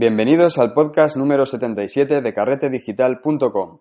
Bienvenidos 0.00 0.58
al 0.58 0.74
podcast 0.74 1.16
número 1.16 1.44
77 1.44 2.20
de 2.20 2.32
carretedigital.com. 2.32 3.78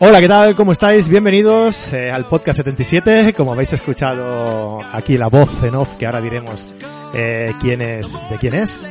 Hola, 0.00 0.20
¿qué 0.20 0.28
tal? 0.28 0.54
¿Cómo 0.54 0.72
estáis? 0.72 1.08
Bienvenidos 1.08 1.94
eh, 1.94 2.10
al 2.10 2.26
podcast 2.26 2.58
77. 2.58 3.32
Como 3.32 3.54
habéis 3.54 3.72
escuchado 3.72 4.80
aquí 4.92 5.16
la 5.16 5.28
voz 5.28 5.62
en 5.62 5.76
off, 5.76 5.94
que 5.94 6.04
ahora 6.04 6.20
diremos 6.20 6.74
eh, 7.14 7.54
quién 7.62 7.80
es, 7.80 8.22
de 8.28 8.36
quién 8.36 8.52
es. 8.52 8.86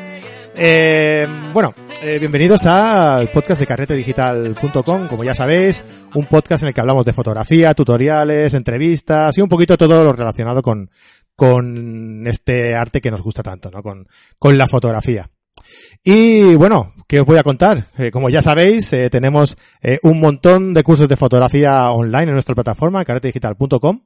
Eh, 0.55 1.27
bueno, 1.53 1.73
eh, 2.01 2.17
bienvenidos 2.19 2.65
al 2.65 3.27
podcast 3.29 3.59
de 3.59 3.67
carretedigital.com. 3.67 5.07
Como 5.07 5.23
ya 5.23 5.33
sabéis, 5.33 5.83
un 6.13 6.25
podcast 6.25 6.63
en 6.63 6.69
el 6.69 6.73
que 6.73 6.81
hablamos 6.81 7.05
de 7.05 7.13
fotografía, 7.13 7.73
tutoriales, 7.73 8.53
entrevistas 8.53 9.37
y 9.37 9.41
un 9.41 9.49
poquito 9.49 9.77
todo 9.77 10.03
lo 10.03 10.13
relacionado 10.13 10.61
con, 10.61 10.89
con 11.35 12.27
este 12.27 12.75
arte 12.75 13.01
que 13.01 13.11
nos 13.11 13.21
gusta 13.21 13.43
tanto, 13.43 13.69
¿no? 13.71 13.81
Con, 13.83 14.07
con 14.37 14.57
la 14.57 14.67
fotografía. 14.67 15.29
Y 16.03 16.55
bueno, 16.55 16.93
¿qué 17.07 17.19
os 17.19 17.25
voy 17.25 17.37
a 17.37 17.43
contar? 17.43 17.85
Eh, 17.97 18.11
como 18.11 18.29
ya 18.29 18.41
sabéis, 18.41 18.89
tenemos 19.11 19.57
un 20.03 20.19
montón 20.19 20.73
de 20.73 20.83
cursos 20.83 21.07
de 21.07 21.17
fotografía 21.17 21.91
online 21.91 22.23
en 22.23 22.33
nuestra 22.33 22.55
plataforma, 22.55 23.05
carretedigital.com, 23.05 24.01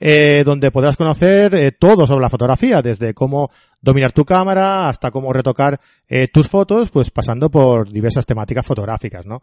eh, 0.00 0.42
donde 0.44 0.70
podrás 0.70 0.96
conocer 0.96 1.54
eh, 1.54 1.72
todo 1.72 2.06
sobre 2.06 2.22
la 2.22 2.30
fotografía, 2.30 2.82
desde 2.82 3.14
cómo 3.14 3.50
dominar 3.80 4.12
tu 4.12 4.24
cámara 4.24 4.88
hasta 4.88 5.10
cómo 5.10 5.32
retocar 5.32 5.80
eh, 6.08 6.28
tus 6.28 6.48
fotos, 6.48 6.90
pues 6.90 7.10
pasando 7.10 7.50
por 7.50 7.90
diversas 7.90 8.26
temáticas 8.26 8.66
fotográficas, 8.66 9.26
¿no? 9.26 9.42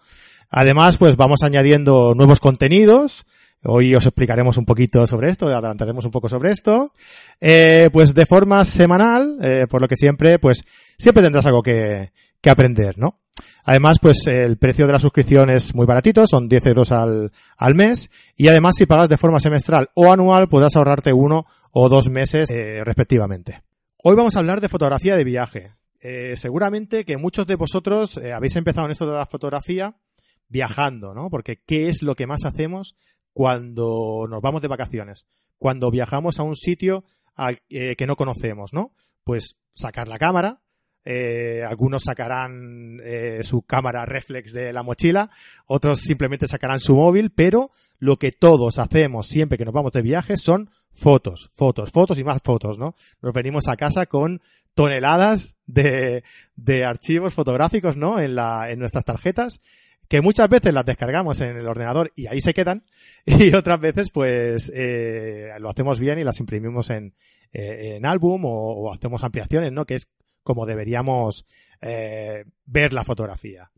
Además, 0.50 0.98
pues 0.98 1.16
vamos 1.16 1.44
añadiendo 1.44 2.14
nuevos 2.16 2.40
contenidos, 2.40 3.26
Hoy 3.64 3.94
os 3.94 4.06
explicaremos 4.06 4.56
un 4.58 4.64
poquito 4.64 5.06
sobre 5.06 5.30
esto, 5.30 5.48
adelantaremos 5.48 6.06
un 6.06 6.12
poco 6.12 6.30
sobre 6.30 6.52
esto. 6.52 6.94
Eh, 7.42 7.90
pues 7.92 8.14
de 8.14 8.26
forma 8.26 8.64
semanal, 8.64 9.38
eh, 9.42 9.68
por 9.70 9.82
lo 9.82 9.88
que 9.88 9.98
siempre, 9.98 10.40
pues 10.40 10.64
siempre 10.98 11.24
tendrás 11.24 11.46
algo 11.46 11.62
que, 11.62 12.12
que 12.42 12.50
aprender, 12.50 12.98
¿no? 12.98 13.20
Además, 13.64 13.98
pues 14.02 14.26
el 14.28 14.58
precio 14.58 14.88
de 14.88 14.94
la 14.94 15.00
suscripción 15.00 15.50
es 15.50 15.76
muy 15.76 15.86
baratito, 15.86 16.26
son 16.28 16.50
10 16.50 16.66
euros 16.68 16.92
al, 16.92 17.32
al 17.58 17.76
mes. 17.76 18.10
Y 18.36 18.48
además, 18.48 18.76
si 18.78 18.86
pagas 18.86 19.10
de 19.10 19.18
forma 19.18 19.40
semestral 19.40 19.90
o 19.94 20.12
anual, 20.12 20.50
podrás 20.50 20.76
ahorrarte 20.76 21.14
uno 21.14 21.46
o 21.72 21.90
dos 21.90 22.10
meses 22.10 22.50
eh, 22.52 22.84
respectivamente. 22.84 23.64
Hoy 24.02 24.16
vamos 24.16 24.36
a 24.36 24.40
hablar 24.40 24.62
de 24.62 24.70
fotografía 24.70 25.18
de 25.18 25.24
viaje. 25.24 25.74
Eh, 26.02 26.36
seguramente 26.38 27.04
que 27.04 27.18
muchos 27.18 27.46
de 27.46 27.56
vosotros 27.56 28.16
eh, 28.18 28.32
habéis 28.32 28.56
empezado 28.56 28.86
en 28.86 28.92
esto 28.92 29.06
de 29.06 29.18
la 29.18 29.26
fotografía 29.26 29.98
viajando, 30.48 31.14
¿no? 31.14 31.30
Porque 31.30 31.62
¿qué 31.66 31.90
es 31.90 32.02
lo 32.02 32.16
que 32.16 32.26
más 32.26 32.46
hacemos 32.46 32.96
cuando 33.34 34.26
nos 34.30 34.42
vamos 34.42 34.62
de 34.62 34.70
vacaciones? 34.70 35.28
Cuando 35.58 35.92
viajamos 35.92 36.40
a 36.40 36.44
un 36.44 36.56
sitio 36.56 37.04
eh, 37.70 37.96
que 37.98 38.08
no 38.08 38.16
conocemos, 38.16 38.72
¿no? 38.72 38.94
Pues 39.26 39.58
sacar 39.72 40.08
la 40.08 40.18
cámara, 40.18 40.62
eh, 41.06 41.64
algunos 41.68 42.04
sacarán 42.04 43.00
eh, 43.04 43.40
su 43.44 43.62
cámara 43.62 44.06
reflex 44.06 44.54
de 44.54 44.74
la 44.74 44.84
mochila, 44.84 45.30
otros 45.66 46.02
simplemente 46.02 46.48
sacarán 46.48 46.80
su 46.80 46.96
móvil, 46.96 47.32
pero 47.32 47.72
lo 48.00 48.18
que 48.18 48.32
todos 48.32 48.80
hacemos 48.80 49.28
siempre 49.28 49.58
que 49.58 49.66
nos 49.66 49.74
vamos 49.74 49.94
de 49.94 50.02
viaje 50.02 50.38
son 50.38 50.70
fotos, 50.92 51.50
fotos, 51.54 51.92
fotos 51.92 52.20
y 52.20 52.24
más 52.24 52.42
fotos, 52.44 52.78
¿no? 52.78 52.96
Nos 53.22 53.34
venimos 53.34 53.68
a 53.68 53.78
casa 53.78 54.06
con 54.06 54.42
toneladas 54.74 55.58
de, 55.66 56.24
de 56.56 56.86
archivos 56.86 57.34
fotográficos, 57.34 57.98
¿no? 57.98 58.20
En, 58.20 58.36
la, 58.36 58.70
en 58.70 58.80
nuestras 58.80 59.06
tarjetas 59.06 59.62
que 60.10 60.22
muchas 60.22 60.50
veces 60.50 60.74
las 60.74 60.86
descargamos 60.86 61.40
en 61.42 61.56
el 61.56 61.68
ordenador 61.68 62.12
y 62.16 62.28
ahí 62.28 62.42
se 62.42 62.54
quedan, 62.54 62.84
y 63.26 63.54
otras 63.54 63.80
veces 63.80 64.10
pues 64.10 64.72
eh, 64.76 65.52
lo 65.60 65.70
hacemos 65.70 66.00
bien 66.00 66.20
y 66.20 66.24
las 66.24 66.40
imprimimos 66.40 66.90
en, 66.90 67.14
eh, 67.54 67.96
en 67.96 68.06
álbum 68.06 68.44
o, 68.44 68.74
o, 68.74 68.94
hacemos 68.94 69.24
ampliaciones, 69.24 69.72
¿no? 69.72 69.86
Que 69.86 69.96
es 69.96 70.10
como 70.44 70.66
deberíamos 70.66 71.46
eh, 71.82 72.44
ver 72.66 72.94
la 72.94 73.04
fotografía. 73.04 73.72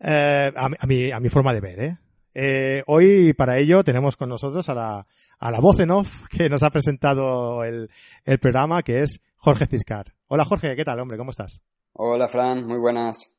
Eh, 0.00 0.52
a, 0.54 0.70
a, 0.78 0.86
mi, 0.86 1.10
a 1.10 1.20
mi 1.20 1.28
forma 1.28 1.52
de 1.52 1.60
ver, 1.60 1.80
¿eh? 1.80 1.98
Eh, 2.34 2.82
hoy 2.88 3.32
para 3.32 3.58
ello 3.58 3.84
tenemos 3.84 4.16
con 4.16 4.28
nosotros 4.28 4.68
a 4.68 4.74
la, 4.74 5.06
a 5.38 5.50
la 5.52 5.60
voz 5.60 5.78
en 5.78 5.92
off 5.92 6.26
que 6.28 6.48
nos 6.48 6.64
ha 6.64 6.70
presentado 6.70 7.62
el, 7.62 7.88
el 8.24 8.38
programa, 8.38 8.82
que 8.82 9.02
es 9.02 9.20
Jorge 9.36 9.66
Ciscar. 9.66 10.14
Hola 10.26 10.44
Jorge, 10.44 10.74
¿qué 10.74 10.84
tal, 10.84 10.98
hombre? 10.98 11.16
¿Cómo 11.16 11.30
estás? 11.30 11.62
Hola 11.92 12.28
Fran, 12.28 12.66
muy 12.66 12.78
buenas. 12.78 13.38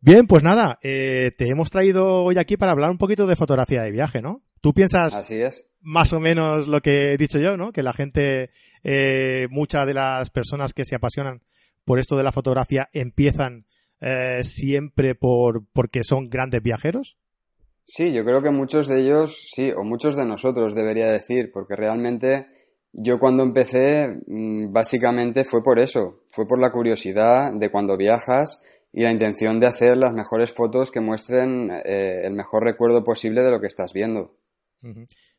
Bien, 0.00 0.26
pues 0.26 0.42
nada, 0.42 0.80
eh, 0.82 1.30
te 1.38 1.48
hemos 1.48 1.70
traído 1.70 2.24
hoy 2.24 2.38
aquí 2.38 2.56
para 2.56 2.72
hablar 2.72 2.90
un 2.90 2.98
poquito 2.98 3.28
de 3.28 3.36
fotografía 3.36 3.82
de 3.82 3.92
viaje, 3.92 4.20
¿no? 4.20 4.42
Tú 4.60 4.74
piensas 4.74 5.14
Así 5.14 5.40
es. 5.40 5.70
Más 5.82 6.12
o 6.12 6.20
menos 6.20 6.68
lo 6.68 6.80
que 6.80 7.12
he 7.12 7.16
dicho 7.18 7.38
yo, 7.38 7.56
¿no? 7.56 7.72
Que 7.72 7.82
la 7.82 7.92
gente, 7.92 8.50
eh, 8.82 9.48
muchas 9.50 9.86
de 9.86 9.94
las 9.94 10.30
personas 10.30 10.72
que 10.72 10.84
se 10.84 10.94
apasionan 10.94 11.42
por 11.84 11.98
esto 11.98 12.16
de 12.16 12.22
la 12.22 12.32
fotografía 12.32 12.88
empiezan 12.92 13.66
eh, 14.00 14.40
siempre 14.44 15.14
por 15.14 15.64
porque 15.72 16.04
son 16.04 16.28
grandes 16.28 16.62
viajeros. 16.62 17.18
Sí, 17.84 18.12
yo 18.12 18.24
creo 18.24 18.42
que 18.42 18.50
muchos 18.50 18.86
de 18.86 19.00
ellos, 19.00 19.50
sí, 19.54 19.70
o 19.76 19.84
muchos 19.84 20.16
de 20.16 20.24
nosotros 20.24 20.74
debería 20.74 21.10
decir, 21.10 21.50
porque 21.52 21.74
realmente 21.74 22.46
yo 22.92 23.18
cuando 23.18 23.42
empecé, 23.42 24.20
mm, 24.26 24.72
básicamente 24.72 25.44
fue 25.44 25.62
por 25.62 25.78
eso, 25.78 26.24
fue 26.28 26.46
por 26.46 26.60
la 26.60 26.70
curiosidad 26.70 27.52
de 27.52 27.70
cuando 27.70 27.96
viajas 27.96 28.62
y 28.92 29.02
la 29.02 29.10
intención 29.10 29.58
de 29.58 29.66
hacer 29.66 29.96
las 29.96 30.12
mejores 30.12 30.52
fotos 30.52 30.90
que 30.90 31.00
muestren 31.00 31.70
eh, 31.70 32.20
el 32.24 32.34
mejor 32.34 32.64
recuerdo 32.64 33.02
posible 33.02 33.42
de 33.42 33.50
lo 33.50 33.60
que 33.60 33.66
estás 33.66 33.92
viendo. 33.92 34.36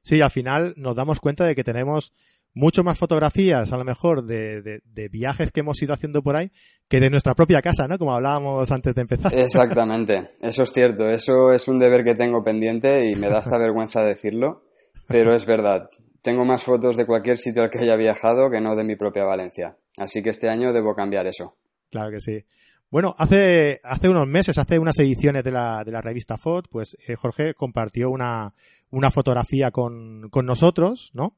Sí, 0.03 0.21
al 0.21 0.31
final 0.31 0.73
nos 0.77 0.95
damos 0.95 1.19
cuenta 1.19 1.45
de 1.45 1.55
que 1.55 1.63
tenemos 1.63 2.13
mucho 2.53 2.83
más 2.83 2.97
fotografías, 2.97 3.73
a 3.73 3.77
lo 3.77 3.83
mejor, 3.83 4.25
de, 4.25 4.61
de, 4.61 4.81
de, 4.85 5.09
viajes 5.09 5.51
que 5.51 5.61
hemos 5.61 5.81
ido 5.81 5.93
haciendo 5.93 6.21
por 6.21 6.35
ahí, 6.35 6.51
que 6.87 6.99
de 6.99 7.09
nuestra 7.09 7.33
propia 7.33 7.61
casa, 7.61 7.87
¿no? 7.87 7.97
Como 7.97 8.13
hablábamos 8.13 8.71
antes 8.71 8.93
de 8.93 9.01
empezar. 9.01 9.33
Exactamente, 9.35 10.29
eso 10.41 10.63
es 10.63 10.71
cierto, 10.71 11.09
eso 11.09 11.51
es 11.51 11.67
un 11.67 11.79
deber 11.79 12.03
que 12.03 12.15
tengo 12.15 12.43
pendiente 12.43 13.09
y 13.09 13.15
me 13.15 13.29
da 13.29 13.39
esta 13.39 13.57
vergüenza 13.57 14.03
decirlo, 14.03 14.65
pero 15.07 15.33
es 15.33 15.45
verdad. 15.45 15.89
Tengo 16.21 16.45
más 16.45 16.63
fotos 16.63 16.95
de 16.95 17.05
cualquier 17.05 17.37
sitio 17.37 17.63
al 17.63 17.69
que 17.69 17.79
haya 17.79 17.95
viajado 17.95 18.49
que 18.49 18.61
no 18.61 18.75
de 18.75 18.83
mi 18.83 18.95
propia 18.95 19.25
Valencia. 19.25 19.77
Así 19.97 20.23
que 20.23 20.29
este 20.29 20.49
año 20.49 20.71
debo 20.71 20.95
cambiar 20.95 21.27
eso. 21.27 21.57
Claro 21.89 22.11
que 22.11 22.21
sí. 22.21 22.45
Bueno, 22.89 23.15
hace, 23.17 23.81
hace 23.83 24.07
unos 24.07 24.27
meses, 24.27 24.57
hace 24.59 24.77
unas 24.77 24.97
ediciones 24.99 25.43
de 25.43 25.51
la, 25.51 25.83
de 25.83 25.91
la 25.91 25.99
revista 25.99 26.37
FOT, 26.37 26.67
pues 26.69 26.95
eh, 27.07 27.15
Jorge 27.15 27.55
compartió 27.55 28.11
una, 28.11 28.53
una 28.93 29.09
fotografía 29.11 29.71
con, 29.71 30.29
con 30.29 30.45
nosotros, 30.45 31.09
¿no? 31.13 31.31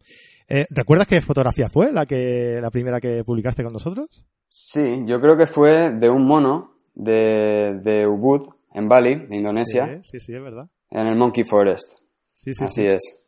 Eh, 0.47 0.67
¿Recuerdas 0.69 1.07
qué 1.07 1.21
fotografía 1.21 1.69
fue 1.69 1.91
la 1.91 2.05
que 2.05 2.59
la 2.61 2.69
primera 2.69 2.99
que 2.99 3.23
publicaste 3.23 3.63
con 3.63 3.73
nosotros? 3.73 4.25
Sí, 4.49 5.03
yo 5.05 5.19
creo 5.21 5.37
que 5.37 5.47
fue 5.47 5.91
de 5.91 6.09
un 6.09 6.25
mono 6.25 6.75
de, 6.93 7.79
de 7.81 8.05
Ubud, 8.07 8.47
en 8.73 8.89
Bali, 8.89 9.15
de 9.15 9.37
Indonesia. 9.37 9.99
Sí, 10.03 10.09
sí, 10.11 10.19
sí, 10.19 10.35
es 10.35 10.41
verdad. 10.41 10.67
En 10.91 11.07
el 11.07 11.15
Monkey 11.15 11.45
Forest. 11.45 11.99
Sí, 12.33 12.53
sí, 12.53 12.63
Así 12.63 12.81
sí. 12.81 12.87
es. 12.87 13.21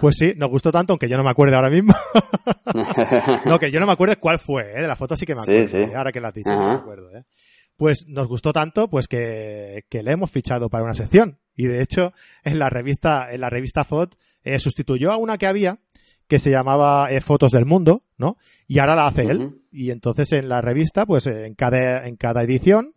Pues 0.00 0.16
sí, 0.16 0.32
nos 0.36 0.48
gustó 0.48 0.72
tanto, 0.72 0.94
aunque 0.94 1.10
yo 1.10 1.18
no 1.18 1.22
me 1.22 1.30
acuerdo 1.30 1.56
ahora 1.56 1.68
mismo. 1.68 1.94
no, 3.44 3.58
que 3.58 3.70
yo 3.70 3.80
no 3.80 3.86
me 3.86 3.92
acuerdo 3.92 4.18
cuál 4.18 4.38
fue, 4.38 4.78
¿eh? 4.78 4.80
De 4.80 4.88
la 4.88 4.96
foto 4.96 5.14
sí 5.14 5.26
que 5.26 5.34
me 5.34 5.42
acuerdo. 5.42 5.66
Sí, 5.66 5.84
sí. 5.84 5.92
Ahora 5.94 6.10
que 6.10 6.22
la 6.22 6.28
has 6.28 6.34
dicho, 6.34 6.56
sí 6.56 6.64
me 6.64 6.72
acuerdo, 6.72 7.14
¿eh? 7.14 7.24
Pues 7.76 8.06
nos 8.08 8.28
gustó 8.28 8.54
tanto, 8.54 8.88
pues 8.88 9.08
que, 9.08 9.84
que 9.90 10.02
le 10.02 10.12
hemos 10.12 10.30
fichado 10.30 10.70
para 10.70 10.84
una 10.84 10.94
sección. 10.94 11.38
Y 11.56 11.66
de 11.66 11.82
hecho, 11.82 12.12
en 12.42 12.58
la 12.58 12.70
revista, 12.70 13.32
en 13.32 13.40
la 13.40 13.50
revista 13.50 13.84
FOT, 13.84 14.16
eh, 14.42 14.58
sustituyó 14.58 15.12
a 15.12 15.16
una 15.16 15.38
que 15.38 15.46
había, 15.46 15.78
que 16.26 16.38
se 16.38 16.50
llamaba 16.50 17.10
eh, 17.10 17.20
Fotos 17.20 17.52
del 17.52 17.66
Mundo, 17.66 18.02
¿no? 18.16 18.36
Y 18.66 18.78
ahora 18.78 18.96
la 18.96 19.06
hace 19.06 19.24
uh 19.24 19.28
-huh. 19.28 19.30
él. 19.30 19.62
Y 19.70 19.90
entonces 19.90 20.32
en 20.32 20.48
la 20.48 20.60
revista, 20.60 21.06
pues 21.06 21.26
en 21.26 21.54
cada, 21.54 22.06
en 22.06 22.16
cada 22.16 22.42
edición, 22.42 22.94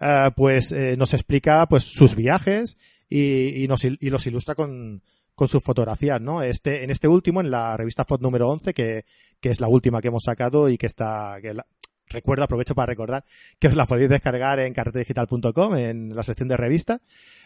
uh, 0.00 0.30
pues 0.34 0.72
eh, 0.72 0.96
nos 0.96 1.14
explica 1.14 1.66
pues 1.66 1.84
sus 1.84 2.14
viajes 2.14 2.78
y, 3.08 3.62
y, 3.62 3.68
nos, 3.68 3.84
y 3.84 4.10
los 4.10 4.26
ilustra 4.26 4.54
con, 4.54 5.02
con 5.34 5.48
sus 5.48 5.62
fotografías, 5.62 6.20
¿no? 6.20 6.42
Este, 6.42 6.84
en 6.84 6.90
este 6.90 7.08
último, 7.08 7.40
en 7.40 7.50
la 7.50 7.76
revista 7.76 8.04
FOT 8.04 8.20
número 8.22 8.48
11, 8.48 8.74
que, 8.74 9.04
que 9.40 9.50
es 9.50 9.60
la 9.60 9.68
última 9.68 10.00
que 10.00 10.08
hemos 10.08 10.24
sacado 10.24 10.68
y 10.68 10.76
que 10.76 10.86
está, 10.86 11.38
que 11.40 11.54
la, 11.54 11.66
recuerdo, 12.10 12.44
aprovecho 12.44 12.74
para 12.74 12.86
recordar 12.86 13.24
que 13.58 13.68
os 13.68 13.76
la 13.76 13.86
podéis 13.86 14.10
descargar 14.10 14.58
en 14.60 14.72
carretedigital.com, 14.74 15.76
en 15.76 16.14
la 16.14 16.22
sección 16.22 16.48
de 16.48 16.56
revista, 16.56 17.00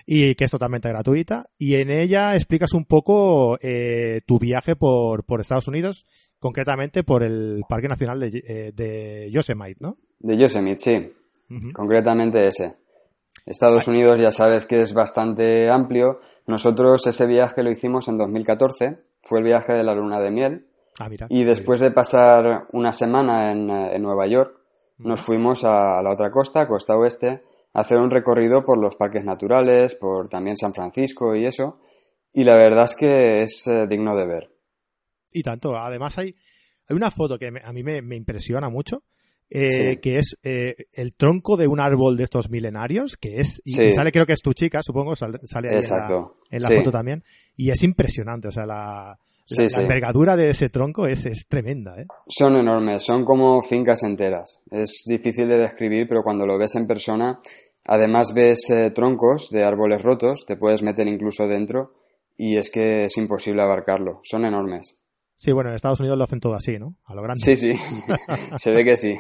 y 0.07 0.35
que 0.35 0.45
es 0.45 0.51
totalmente 0.51 0.89
gratuita. 0.89 1.51
Y 1.59 1.77
en 1.77 1.91
ella 1.91 2.35
explicas 2.35 2.73
un 2.73 2.85
poco 2.85 3.59
eh, 3.63 4.23
tu 4.27 4.39
viaje 4.39 4.75
por, 4.75 5.25
por 5.25 5.41
Estados 5.41 5.69
Unidos, 5.69 6.07
concretamente 6.39 7.05
por 7.05 7.23
el 7.23 7.63
Parque 7.69 7.89
Nacional 7.89 8.21
de, 8.21 8.43
eh, 8.47 8.73
de 8.75 9.31
Yosemite, 9.31 9.79
¿no? 9.81 9.99
De 10.19 10.37
Yosemite, 10.37 10.79
sí. 10.79 11.13
Uh 11.51 11.55
-huh. 11.55 11.73
Concretamente 11.73 12.47
ese. 12.47 12.75
Estados 13.47 13.89
Unidos 13.89 14.19
ya 14.19 14.33
sabes 14.33 14.67
que 14.67 14.81
es 14.81 14.95
bastante 14.95 15.69
amplio. 15.69 16.21
Nosotros 16.47 17.07
ese 17.07 17.27
viaje 17.27 17.63
lo 17.63 17.71
hicimos 17.71 18.09
en 18.09 18.17
2014, 18.17 18.99
fue 19.23 19.39
el 19.39 19.45
viaje 19.45 19.75
de 19.75 19.83
la 19.85 19.95
luna 19.95 20.21
de 20.21 20.31
miel. 20.31 20.67
Ah, 20.99 21.09
mira, 21.09 21.27
y 21.29 21.45
después 21.45 21.81
de 21.81 21.91
pasar 21.91 22.69
una 22.73 22.93
semana 22.93 23.51
en, 23.51 23.69
en 23.71 24.03
Nueva 24.03 24.27
York, 24.27 24.61
nos 24.99 25.21
fuimos 25.21 25.65
a 25.65 26.01
la 26.03 26.13
otra 26.13 26.31
costa, 26.31 26.69
costa 26.69 26.97
oeste, 26.97 27.43
hacer 27.73 27.99
un 27.99 28.11
recorrido 28.11 28.65
por 28.65 28.79
los 28.79 28.97
parques 28.97 29.25
naturales, 29.25 29.97
por 29.97 30.29
también 30.29 30.57
San 30.57 30.73
Francisco 30.73 31.35
y 31.35 31.45
eso. 31.45 31.81
Y 32.33 32.45
la 32.45 32.57
verdad 32.57 32.85
es 32.85 32.97
que 32.97 33.43
es 33.43 33.67
eh, 33.67 33.87
digno 33.87 34.17
de 34.17 34.27
ver. 34.27 34.51
Y 35.33 35.43
tanto, 35.43 35.77
además 35.77 36.17
hay, 36.19 36.35
hay 36.89 36.97
una 36.97 37.11
foto 37.11 37.39
que 37.39 37.49
a 37.63 37.73
mí 37.73 37.83
me, 37.83 38.17
impresiona 38.17 38.69
mucho, 38.69 39.03
eh, 39.51 39.99
que 40.01 40.19
es 40.19 40.37
eh, 40.43 40.75
el 40.93 41.15
tronco 41.17 41.57
de 41.57 41.67
un 41.67 41.81
árbol 41.81 42.17
de 42.17 42.25
estos 42.25 42.51
milenarios, 42.51 43.17
que 43.17 43.41
es, 43.41 43.61
y, 43.65 43.91
sale, 43.91 44.13
creo 44.13 44.27
que 44.27 44.33
es 44.33 44.43
tu 44.43 44.53
chica, 44.53 44.83
supongo, 44.83 45.17
sale, 45.17 45.39
ahí 45.69 45.83
en 46.51 46.63
la, 46.63 46.69
foto 46.71 46.93
también, 46.93 47.23
y 47.57 47.71
es 47.71 47.83
impresionante, 47.83 48.49
o 48.49 48.53
sea, 48.53 48.67
la, 48.67 49.19
la, 49.49 49.83
envergadura 49.83 50.37
de 50.37 50.51
ese 50.51 50.71
tronco 50.71 51.07
es, 51.07 51.27
es 51.27 51.47
tremenda. 51.47 52.01
¿eh? 52.01 52.07
Son 52.29 52.57
enormes, 52.57 53.03
son 53.03 53.25
como 53.25 53.63
fincas 53.63 54.03
enteras. 54.03 54.61
Es 54.71 55.05
difícil 55.07 55.49
de 55.49 55.59
describir, 55.59 56.07
pero 56.09 56.23
cuando 56.23 56.47
lo 56.47 56.59
ves 56.59 56.75
en 56.77 56.87
persona, 56.87 57.39
además 57.87 58.33
ves 58.35 58.71
eh, 58.71 58.91
troncos 58.91 59.51
de 59.51 59.65
árboles 59.65 60.03
rotos, 60.03 60.45
te 60.47 60.57
puedes 60.57 60.83
meter 60.83 61.07
incluso 61.09 61.47
dentro 61.47 61.95
y 62.37 62.57
es 62.57 62.71
que 62.71 63.05
es 63.05 63.17
imposible 63.17 63.63
abarcarlo. 63.63 64.21
Son 64.25 64.45
enormes. 64.45 64.99
Sí, 65.37 65.53
bueno, 65.53 65.71
en 65.71 65.77
Estados 65.77 66.01
Unidos 66.01 66.17
lo 66.17 66.25
hacen 66.25 66.41
todo 66.41 66.55
así, 66.55 66.79
¿no? 66.79 66.97
A 67.05 67.15
lo 67.15 67.23
grande. 67.23 67.43
Sí, 67.43 67.57
sí, 67.57 67.75
se 68.59 68.73
ve 68.73 68.85
que 68.85 68.97
sí. 68.97 69.17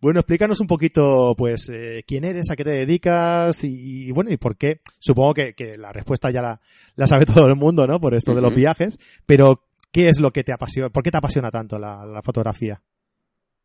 Bueno, 0.00 0.20
explícanos 0.20 0.60
un 0.60 0.66
poquito, 0.66 1.34
pues, 1.36 1.68
eh, 1.70 2.04
quién 2.06 2.24
eres, 2.24 2.50
a 2.50 2.56
qué 2.56 2.64
te 2.64 2.70
dedicas 2.70 3.64
y, 3.64 4.10
bueno, 4.12 4.30
y 4.30 4.36
por 4.36 4.56
qué. 4.56 4.80
Supongo 5.00 5.34
que, 5.34 5.74
la 5.76 5.92
respuesta 5.92 6.30
ya 6.30 6.60
la, 6.96 7.06
sabe 7.06 7.26
todo 7.26 7.46
el 7.46 7.56
mundo, 7.56 7.86
¿no? 7.86 8.00
Por 8.00 8.14
esto 8.14 8.34
de 8.34 8.40
los 8.40 8.54
viajes, 8.54 8.98
pero 9.26 9.64
¿qué 9.90 10.08
es 10.08 10.20
lo 10.20 10.30
que 10.30 10.44
te 10.44 10.52
apasiona? 10.52 10.90
¿Por 10.90 11.02
qué 11.02 11.10
te 11.10 11.18
apasiona 11.18 11.50
tanto 11.50 11.78
la 11.78 12.20
fotografía? 12.22 12.82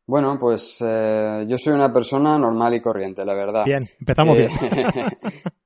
Bueno, 0.06 0.38
pues 0.38 0.84
eh, 0.86 1.46
yo 1.48 1.58
soy 1.58 1.74
una 1.74 1.94
persona 1.94 2.38
normal 2.38 2.74
y 2.74 2.82
corriente, 2.82 3.24
la 3.24 3.34
verdad. 3.34 3.64
Bien, 3.66 3.88
empezamos 4.00 4.38
bien. 4.38 4.50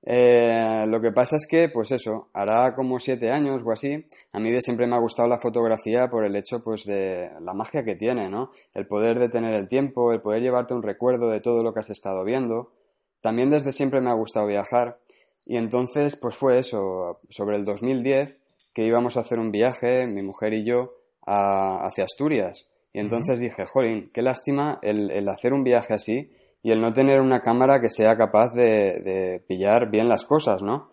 Eh, 0.09 0.85
lo 0.87 1.01
que 1.01 1.11
pasa 1.11 1.35
es 1.35 1.45
que, 1.47 1.67
pues 1.67 1.91
eso, 1.91 2.29
hará 2.31 2.73
como 2.75 2.97
siete 2.97 3.29
años 3.29 3.61
o 3.65 3.71
así, 3.73 4.07
a 4.31 4.39
mí 4.39 4.51
de 4.51 4.61
siempre 4.61 4.87
me 4.87 4.95
ha 4.95 4.99
gustado 4.99 5.27
la 5.27 5.37
fotografía 5.37 6.09
por 6.09 6.23
el 6.23 6.33
hecho, 6.37 6.63
pues, 6.63 6.85
de 6.85 7.29
la 7.41 7.53
magia 7.53 7.83
que 7.83 7.97
tiene, 7.97 8.29
¿no? 8.29 8.51
El 8.73 8.87
poder 8.87 9.19
detener 9.19 9.53
el 9.53 9.67
tiempo, 9.67 10.13
el 10.13 10.21
poder 10.21 10.41
llevarte 10.41 10.73
un 10.73 10.81
recuerdo 10.81 11.29
de 11.29 11.41
todo 11.41 11.61
lo 11.61 11.73
que 11.73 11.81
has 11.81 11.89
estado 11.89 12.23
viendo. 12.23 12.71
También 13.19 13.49
desde 13.49 13.73
siempre 13.73 13.99
me 13.99 14.09
ha 14.09 14.13
gustado 14.13 14.47
viajar. 14.47 15.01
Y 15.45 15.57
entonces, 15.57 16.15
pues 16.15 16.37
fue 16.37 16.57
eso, 16.57 17.19
sobre 17.27 17.57
el 17.57 17.65
2010, 17.65 18.37
que 18.73 18.85
íbamos 18.85 19.17
a 19.17 19.19
hacer 19.19 19.39
un 19.39 19.51
viaje, 19.51 20.07
mi 20.07 20.21
mujer 20.21 20.53
y 20.53 20.63
yo, 20.63 20.93
hacia 21.25 22.05
Asturias. 22.05 22.69
Y 22.93 22.99
entonces 22.99 23.39
dije, 23.39 23.65
jolín, 23.65 24.09
qué 24.13 24.21
lástima 24.21 24.79
el, 24.81 25.27
hacer 25.29 25.53
un 25.53 25.63
viaje 25.63 25.93
así 25.93 26.31
y 26.63 26.71
el 26.71 26.81
no 26.81 26.93
tener 26.93 27.21
una 27.21 27.41
cámara 27.41 27.79
que 27.79 27.89
sea 27.89 28.17
capaz 28.17 28.53
de, 28.53 29.43
pillar 29.47 29.89
bien 29.89 30.09
las 30.09 30.25
cosas, 30.25 30.61
¿no? 30.61 30.89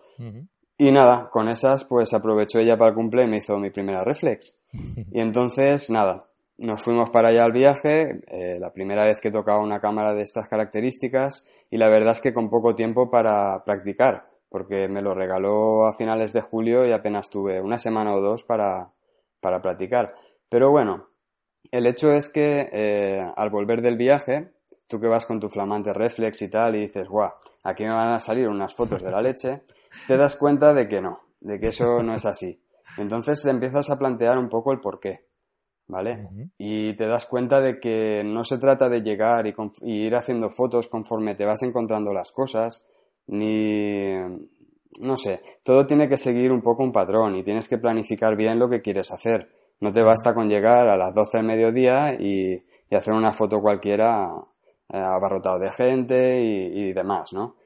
Y 0.76 0.90
nada, 0.90 1.30
con 1.30 1.48
esas 1.48 1.84
pues 1.84 2.12
aprovechó 2.14 2.58
ella 2.58 2.76
para 2.76 2.90
el 2.90 2.96
cumple 2.96 3.24
y 3.24 3.28
me 3.28 3.38
hizo 3.38 3.58
mi 3.58 3.70
primera 3.70 4.02
reflex. 4.02 4.58
y 5.12 5.20
entonces, 5.20 5.88
nada, 5.90 6.28
nos 6.58 6.82
fuimos 6.82 7.10
para 7.10 7.28
allá 7.28 7.44
al 7.44 7.52
viaje, 7.52 8.20
eh, 8.28 8.58
la 8.60 8.72
primera 8.72 9.04
vez 9.04 9.20
que 9.20 9.30
tocaba 9.30 9.60
una 9.60 9.80
cámara 9.80 10.14
de 10.14 10.22
estas 10.22 10.48
características 10.48 11.46
y 11.70 11.78
la 11.78 11.88
verdad 11.88 12.12
es 12.12 12.20
que 12.20 12.34
con 12.34 12.50
poco 12.50 12.74
tiempo 12.74 13.10
para 13.10 13.64
practicar, 13.64 14.28
porque 14.48 14.88
me 14.88 15.02
lo 15.02 15.14
regaló 15.14 15.86
a 15.86 15.94
finales 15.94 16.32
de 16.32 16.40
julio 16.40 16.86
y 16.86 16.92
apenas 16.92 17.30
tuve 17.30 17.60
una 17.60 17.78
semana 17.78 18.14
o 18.14 18.20
dos 18.20 18.44
para, 18.44 18.92
para 19.40 19.62
practicar. 19.62 20.14
Pero 20.48 20.70
bueno, 20.70 21.08
el 21.70 21.86
hecho 21.86 22.12
es 22.12 22.30
que 22.30 22.68
eh, 22.72 23.26
al 23.36 23.50
volver 23.50 23.82
del 23.82 23.96
viaje, 23.96 24.52
tú 24.86 25.00
que 25.00 25.08
vas 25.08 25.26
con 25.26 25.40
tu 25.40 25.48
flamante 25.48 25.92
reflex 25.92 26.42
y 26.42 26.48
tal 26.48 26.76
y 26.76 26.86
dices, 26.86 27.08
guau, 27.08 27.30
aquí 27.62 27.84
me 27.84 27.90
van 27.90 28.12
a 28.12 28.20
salir 28.20 28.48
unas 28.48 28.74
fotos 28.74 29.02
de 29.02 29.10
la 29.10 29.22
leche, 29.22 29.62
te 30.06 30.16
das 30.16 30.36
cuenta 30.36 30.74
de 30.74 30.88
que 30.88 31.00
no, 31.00 31.20
de 31.40 31.58
que 31.58 31.68
eso 31.68 32.02
no 32.02 32.14
es 32.14 32.24
así. 32.24 32.60
Entonces 32.98 33.42
te 33.42 33.50
empiezas 33.50 33.90
a 33.90 33.98
plantear 33.98 34.38
un 34.38 34.48
poco 34.48 34.72
el 34.72 34.80
por 34.80 35.00
qué, 35.00 35.26
¿vale? 35.88 36.28
Y 36.58 36.94
te 36.94 37.06
das 37.06 37.26
cuenta 37.26 37.60
de 37.60 37.80
que 37.80 38.22
no 38.24 38.44
se 38.44 38.58
trata 38.58 38.88
de 38.88 39.02
llegar 39.02 39.46
y, 39.46 39.54
ir 39.82 40.14
haciendo 40.14 40.50
fotos 40.50 40.88
conforme 40.88 41.34
te 41.34 41.44
vas 41.44 41.62
encontrando 41.62 42.12
las 42.12 42.30
cosas, 42.30 42.86
ni... 43.26 44.12
no 45.00 45.16
sé, 45.16 45.40
todo 45.64 45.86
tiene 45.86 46.08
que 46.08 46.18
seguir 46.18 46.52
un 46.52 46.62
poco 46.62 46.84
un 46.84 46.92
patrón 46.92 47.36
y 47.36 47.42
tienes 47.42 47.68
que 47.68 47.78
planificar 47.78 48.36
bien 48.36 48.58
lo 48.58 48.68
que 48.68 48.82
quieres 48.82 49.10
hacer. 49.10 49.48
No 49.80 49.92
te 49.92 50.02
basta 50.02 50.34
con 50.34 50.48
llegar 50.48 50.88
a 50.88 50.96
las 50.96 51.14
12 51.14 51.38
del 51.38 51.46
mediodía 51.46 52.14
y, 52.14 52.62
hacer 52.90 53.12
una 53.12 53.32
foto 53.32 53.60
cualquiera 53.60 54.30
eh, 54.88 54.98
abarrotado 54.98 55.58
de 55.58 55.72
gente 55.72 56.40
y, 56.40 56.92
demás, 56.92 57.32
¿no? 57.32 57.56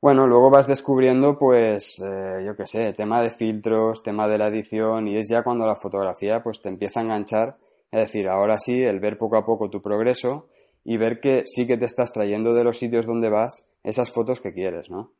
Bueno, 0.00 0.26
luego 0.26 0.50
vas 0.50 0.66
descubriendo, 0.66 1.38
pues, 1.38 2.02
eh, 2.04 2.42
yo 2.44 2.56
qué 2.56 2.66
sé, 2.66 2.92
tema 2.92 3.22
de 3.22 3.30
filtros, 3.30 4.02
tema 4.02 4.26
de 4.26 4.38
la 4.38 4.48
edición, 4.48 5.06
y 5.06 5.16
es 5.16 5.28
ya 5.28 5.44
cuando 5.44 5.66
la 5.66 5.76
fotografía, 5.76 6.42
pues, 6.42 6.62
te 6.62 6.68
empieza 6.68 6.98
a 6.98 7.04
enganchar, 7.04 7.58
es 7.92 8.00
decir, 8.00 8.28
ahora 8.28 8.58
sí, 8.58 8.82
el 8.82 8.98
ver 8.98 9.18
poco 9.18 9.36
a 9.36 9.44
poco 9.44 9.70
tu 9.70 9.80
progreso 9.80 10.48
y 10.84 10.96
ver 10.96 11.20
que 11.20 11.44
sí 11.46 11.66
que 11.66 11.76
te 11.76 11.84
estás 11.84 12.12
trayendo 12.12 12.52
de 12.52 12.64
los 12.64 12.76
sitios 12.76 13.06
donde 13.06 13.28
vas 13.28 13.70
esas 13.84 14.10
fotos 14.10 14.40
que 14.40 14.52
quieres, 14.52 14.90
¿no? 14.90 15.12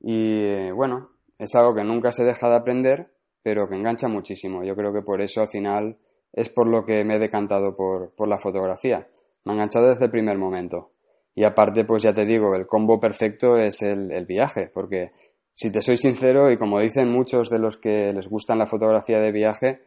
Y 0.00 0.70
bueno, 0.70 1.10
es 1.38 1.54
algo 1.54 1.74
que 1.74 1.84
nunca 1.84 2.12
se 2.12 2.24
deja 2.24 2.48
de 2.48 2.56
aprender 2.56 3.15
pero 3.46 3.68
que 3.68 3.76
engancha 3.76 4.08
muchísimo. 4.08 4.64
Yo 4.64 4.74
creo 4.74 4.92
que 4.92 5.02
por 5.02 5.20
eso 5.20 5.40
al 5.40 5.46
final 5.46 5.96
es 6.32 6.50
por 6.50 6.66
lo 6.66 6.84
que 6.84 7.04
me 7.04 7.14
he 7.14 7.18
decantado 7.20 7.76
por, 7.76 8.12
la 8.26 8.38
fotografía. 8.38 9.06
Me 9.44 9.52
ha 9.52 9.54
enganchado 9.54 9.88
desde 9.88 10.06
el 10.06 10.10
primer 10.10 10.36
momento. 10.36 10.90
Y 11.32 11.44
aparte, 11.44 11.84
pues 11.84 12.02
ya 12.02 12.12
te 12.12 12.26
digo, 12.26 12.56
el 12.56 12.66
combo 12.66 12.98
perfecto 12.98 13.56
es 13.56 13.82
el, 13.82 14.26
viaje, 14.26 14.68
porque 14.74 15.12
si 15.54 15.70
te 15.70 15.80
soy 15.80 15.96
sincero, 15.96 16.50
y 16.50 16.56
como 16.56 16.80
dicen 16.80 17.08
muchos 17.08 17.48
de 17.48 17.60
los 17.60 17.78
que 17.78 18.12
les 18.12 18.26
gustan 18.26 18.58
la 18.58 18.66
fotografía 18.66 19.20
de 19.20 19.30
viaje, 19.30 19.82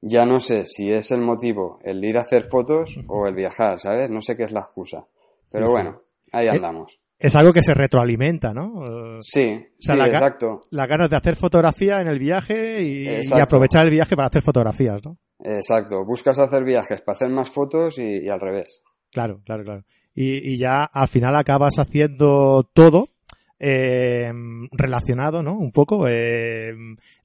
ya 0.00 0.24
no 0.24 0.38
sé 0.38 0.64
si 0.64 0.92
es 0.92 1.10
el 1.10 1.20
motivo 1.20 1.80
el 1.82 2.04
ir 2.04 2.16
a 2.16 2.20
hacer 2.20 2.44
fotos 2.44 3.00
o 3.08 3.26
el 3.26 3.34
viajar, 3.34 3.80
¿sabes? 3.80 4.08
No 4.12 4.22
sé 4.22 4.36
qué 4.36 4.44
es 4.44 4.52
la 4.52 4.60
excusa. 4.60 5.08
Pero 5.50 5.68
bueno, 5.68 6.02
ahí 6.30 6.46
eh, 6.46 6.50
andamos 6.50 7.00
es 7.20 7.36
algo 7.36 7.52
que 7.52 7.62
se 7.62 7.74
retroalimenta, 7.74 8.54
¿no? 8.54 8.82
Sí, 9.20 9.62
sí, 9.78 9.92
exacto. 9.92 10.62
Las 10.70 10.88
ganas 10.88 11.10
de 11.10 11.16
hacer 11.16 11.36
fotografía 11.36 12.00
en 12.00 12.08
el 12.08 12.18
viaje 12.18 12.82
y, 12.82 13.30
aprovechar 13.32 13.84
el 13.84 13.90
viaje 13.90 14.16
para 14.16 14.28
hacer 14.28 14.40
fotografías, 14.40 15.04
¿no? 15.04 15.18
Exacto. 15.44 16.02
Buscas 16.06 16.38
hacer 16.38 16.64
viajes 16.64 17.02
para 17.02 17.16
hacer 17.16 17.28
más 17.28 17.50
fotos 17.50 17.98
y, 17.98 18.26
al 18.26 18.40
revés. 18.40 18.82
Claro, 19.12 19.42
claro, 19.44 19.64
claro. 19.64 19.84
Y, 20.14 20.56
ya 20.56 20.84
al 20.84 21.08
final 21.08 21.36
acabas 21.36 21.78
haciendo 21.78 22.66
todo 22.72 23.10
eh, 23.58 24.32
relacionado, 24.72 25.42
¿no? 25.42 25.58
Un 25.58 25.72
poco 25.72 26.08
eh, 26.08 26.72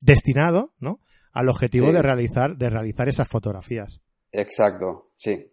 destinado, 0.01 0.71
¿no? 0.77 0.99
Al 1.31 1.47
objetivo 1.47 1.93
de 1.93 2.01
realizar 2.01 2.57
de 2.57 2.69
realizar 2.69 3.07
esas 3.07 3.29
fotografías. 3.29 4.01
Exacto, 4.33 5.11
sí. 5.15 5.51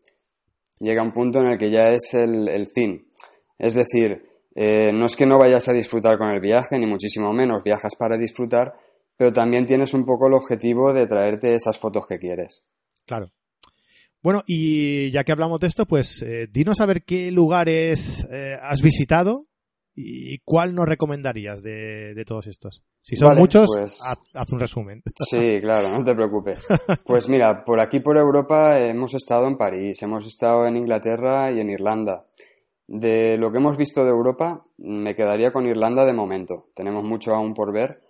Llega 0.80 1.00
un 1.00 1.12
punto 1.12 1.40
en 1.40 1.46
el 1.46 1.58
que 1.58 1.70
ya 1.70 1.90
es 1.90 2.12
el, 2.14 2.49
el 2.49 2.66
fin. 2.75 3.08
Es 3.56 3.75
decir, 3.75 4.31
eh, 4.54 4.90
no 4.92 5.06
es 5.06 5.16
que 5.16 5.26
no 5.26 5.38
vayas 5.38 5.68
a 5.68 5.73
disfrutar 5.73 6.18
con 6.18 6.30
el 6.30 6.40
viaje, 6.40 6.78
ni 6.78 6.87
muchísimo 6.87 7.32
menos, 7.32 7.62
viajas 7.62 7.94
para 7.97 8.18
disfrutar, 8.18 8.75
pero 9.16 9.32
también 9.32 9.66
tienes 9.66 9.94
un 9.94 10.04
poco 10.04 10.26
el 10.26 10.35
objetivo 10.35 10.92
de 10.92 11.06
traerte 11.06 11.54
esas 11.54 11.78
fotos 11.78 12.06
que 12.06 12.18
quieres. 12.18 12.66
Claro. 13.06 13.32
Bueno, 14.23 14.44
y 14.47 15.11
ya 15.11 15.25
que 15.25 15.32
hablamos 15.32 15.61
de 15.61 15.66
esto, 15.66 15.87
pues 15.87 16.23
eh, 16.23 16.49
dinos 16.50 16.80
a 16.80 16.87
ver 16.87 17.02
qué 17.02 17.32
lugares 17.32 18.26
eh, 18.30 18.56
has 18.62 18.80
visitado 18.80 19.47
y 19.94 20.38
cuál 20.44 20.75
nos 20.75 20.88
recomendarías 20.88 21.62
de, 21.62 22.23
todos 22.26 22.47
estos. 22.47 22.85
Si 23.02 23.16
son 23.16 23.37
muchos, 23.37 23.68
pues 23.75 23.99
haz, 24.04 24.52
un 24.52 24.61
resumen. 24.61 25.02
Sí, 25.28 25.59
claro, 25.61 25.90
no 25.90 26.04
te 26.04 26.14
preocupes. 26.14 26.66
Pues 27.04 27.28
mira, 27.28 27.64
por 27.64 27.80
aquí 27.80 28.00
por 28.00 28.16
Europa 28.16 28.78
hemos 28.78 29.14
estado 29.14 29.49
en 29.49 29.56
París, 29.56 30.00
hemos 30.02 30.26
estado 30.26 30.66
en 30.66 30.76
Inglaterra 30.76 31.50
y 31.50 31.61
en 31.61 31.71
Irlanda. 31.71 32.26
De 32.86 33.38
lo 33.38 33.50
que 33.52 33.58
hemos 33.58 33.76
visto 33.76 34.04
de 34.04 34.10
Europa, 34.10 34.66
me 34.78 35.14
quedaría 35.14 35.52
con 35.52 35.66
Irlanda 35.66 36.04
de 36.04 36.12
momento. 36.12 36.66
Tenemos 36.74 37.04
mucho 37.04 37.34
aún 37.34 37.54
por 37.54 37.72
ver, 37.72 38.02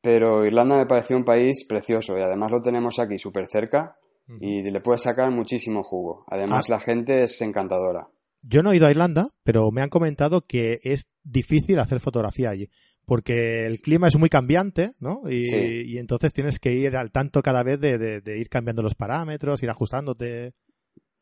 pero 0.00 0.44
Irlanda 0.44 0.76
me 0.76 0.86
pareció 0.86 1.16
un 1.16 1.24
país 1.24 1.64
precioso 1.68 2.18
y 2.18 2.22
además 2.22 2.50
lo 2.50 2.60
tenemos 2.60 2.98
aquí 2.98 3.18
súper 3.18 3.46
cerca 3.48 3.96
y 4.40 4.62
le 4.62 4.80
puedes 4.80 5.02
sacar 5.02 5.30
muchísimo 5.30 5.82
jugo. 5.84 6.24
Además, 6.28 6.66
ah. 6.68 6.72
la 6.72 6.80
gente 6.80 7.22
es 7.22 7.40
encantadora. 7.42 8.08
Yo 8.42 8.62
no 8.62 8.72
he 8.72 8.76
ido 8.76 8.86
a 8.86 8.90
Irlanda, 8.90 9.28
pero 9.44 9.70
me 9.70 9.82
han 9.82 9.88
comentado 9.88 10.40
que 10.40 10.80
es 10.82 11.08
difícil 11.22 11.78
hacer 11.78 12.00
fotografía 12.00 12.50
allí, 12.50 12.68
porque 13.04 13.66
el 13.66 13.78
clima 13.78 14.08
es 14.08 14.16
muy 14.16 14.28
cambiante, 14.28 14.92
¿no? 14.98 15.22
Y, 15.28 15.98
entonces 15.98 16.32
tienes 16.32 16.58
que 16.58 16.72
ir 16.72 16.96
al 16.96 17.10
tanto 17.10 17.42
cada 17.42 17.62
vez 17.62 17.80
de 17.80 18.36
ir 18.36 18.48
cambiando 18.48 18.82
los 18.82 18.94
parámetros, 18.94 19.62
ir 19.62 19.70
ajustándote. 19.70 20.54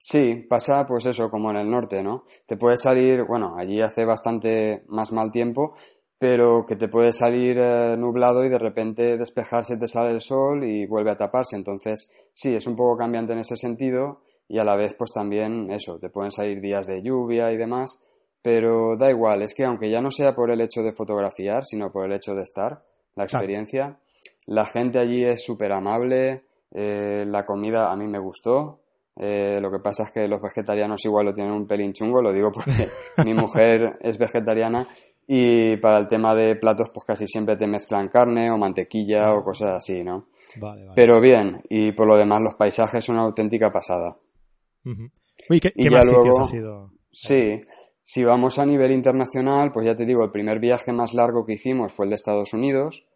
Sí, 0.07 0.45
pasa 0.51 0.85
pues 0.85 1.07
eso, 1.07 1.31
como 1.31 1.51
en 1.51 1.57
el 1.57 1.71
norte, 1.71 2.03
¿no? 2.03 2.27
Te 2.45 2.59
puede 2.59 2.77
salir, 2.77 3.25
bueno, 3.25 3.55
allí 3.57 3.81
hace 3.81 4.05
bastante 4.05 4.85
más 4.89 5.13
mal 5.13 5.33
tiempo, 5.33 5.73
pero 6.19 6.67
que 6.67 6.77
te 6.77 6.89
puede 6.89 7.15
salir 7.15 7.57
eh, 7.59 7.97
nublado 7.97 8.45
y 8.45 8.51
de 8.51 8.59
repente 8.59 9.17
despejarse 9.17 9.79
te 9.79 9.89
sale 9.89 10.11
el 10.11 10.21
sol 10.21 10.63
y 10.63 10.85
vuelve 10.85 11.11
a 11.11 11.17
taparse. 11.17 11.57
Entonces, 11.57 12.11
sí, 12.35 12.55
es 12.55 12.67
un 12.67 12.77
poco 12.77 12.99
cambiante 12.99 13.33
en 13.33 13.39
ese 13.39 13.57
sentido 13.57 14.21
y 14.47 14.59
a 14.59 14.65
la 14.65 14.77
vez 14.77 14.95
pues 14.95 15.15
también 15.15 15.71
eso, 15.71 15.99
te 15.99 16.11
pueden 16.11 16.33
salir 16.33 16.61
días 16.61 16.87
de 16.87 17.01
lluvia 17.01 17.51
y 17.51 17.57
demás, 17.57 18.05
pero 18.43 18.99
da 18.99 19.09
igual, 19.09 19.41
es 19.41 19.55
que 19.55 19.65
aunque 19.65 19.89
ya 19.89 20.03
no 20.03 20.11
sea 20.11 20.35
por 20.35 20.51
el 20.51 20.61
hecho 20.61 20.83
de 20.83 20.93
fotografiar, 20.93 21.65
sino 21.65 21.91
por 21.91 22.05
el 22.05 22.13
hecho 22.13 22.35
de 22.35 22.43
estar, 22.43 22.85
la 23.15 23.25
experiencia, 23.25 23.99
la 24.45 24.67
gente 24.67 24.99
allí 24.99 25.25
es 25.25 25.43
súper 25.43 25.73
amable, 25.73 26.45
eh, 26.73 27.25
la 27.27 27.47
comida 27.47 27.91
a 27.91 27.97
mí 27.97 28.07
me 28.07 28.19
gustó, 28.19 28.84
eh, 29.17 29.59
lo 29.61 29.71
que 29.71 29.79
pasa 29.79 30.05
es 30.05 30.11
que 30.11 30.27
los 30.27 30.41
vegetarianos 30.41 31.05
igual 31.05 31.27
lo 31.27 31.33
tienen 31.33 31.53
un 31.53 31.67
pelín 31.67 31.93
chungo, 31.93 32.21
lo 32.21 32.33
digo 32.33 32.51
porque 32.51 32.89
mi 33.25 33.35
mujer 33.35 33.99
es 34.01 34.19
vegetariana 34.19 34.89
y 35.27 35.77
para 35.77 35.99
el 35.99 36.09
tema 36.09 36.35
de 36.35 36.57
platos 36.57 36.91
pues 36.91 37.05
casi 37.05 37.27
siempre 37.27 37.57
te 37.57 37.67
mezclan 37.67 38.09
carne 38.09 38.51
o 38.51 38.59
mantequilla 38.59 39.33
o 39.35 39.45
cosas 39.45 39.73
así, 39.79 40.03
¿no? 40.03 40.29
Vale, 40.57 40.89
Pero 40.95 41.21
bien, 41.21 41.63
y 41.69 41.93
por 41.93 42.07
lo 42.07 42.17
demás 42.17 42.43
los 42.43 42.55
paisajes 42.55 43.05
son 43.05 43.17
una 43.17 43.25
auténtica 43.25 43.73
pasada. 43.73 44.17
¿qué, 45.61 45.73
y 45.77 45.89
más 45.89 46.09
sitios 46.09 46.39
ha 46.41 46.45
sido? 46.45 46.91
Sí, 47.11 47.61
si 48.03 48.23
vamos 48.23 48.59
a 48.59 48.67
nivel 48.67 48.93
internacional, 48.93 49.73
pues 49.73 49.87
ya 49.87 49.97
te 49.97 50.05
digo, 50.05 50.23
el 50.25 50.31
primer 50.31 50.61
viaje 50.61 50.93
más 50.93 51.15
largo 51.15 51.47
que 51.47 51.55
hicimos 51.55 51.93
fue 51.93 52.05
el 52.05 52.11
de 52.11 52.17
Estados 52.17 52.53
Unidos. 52.53 53.07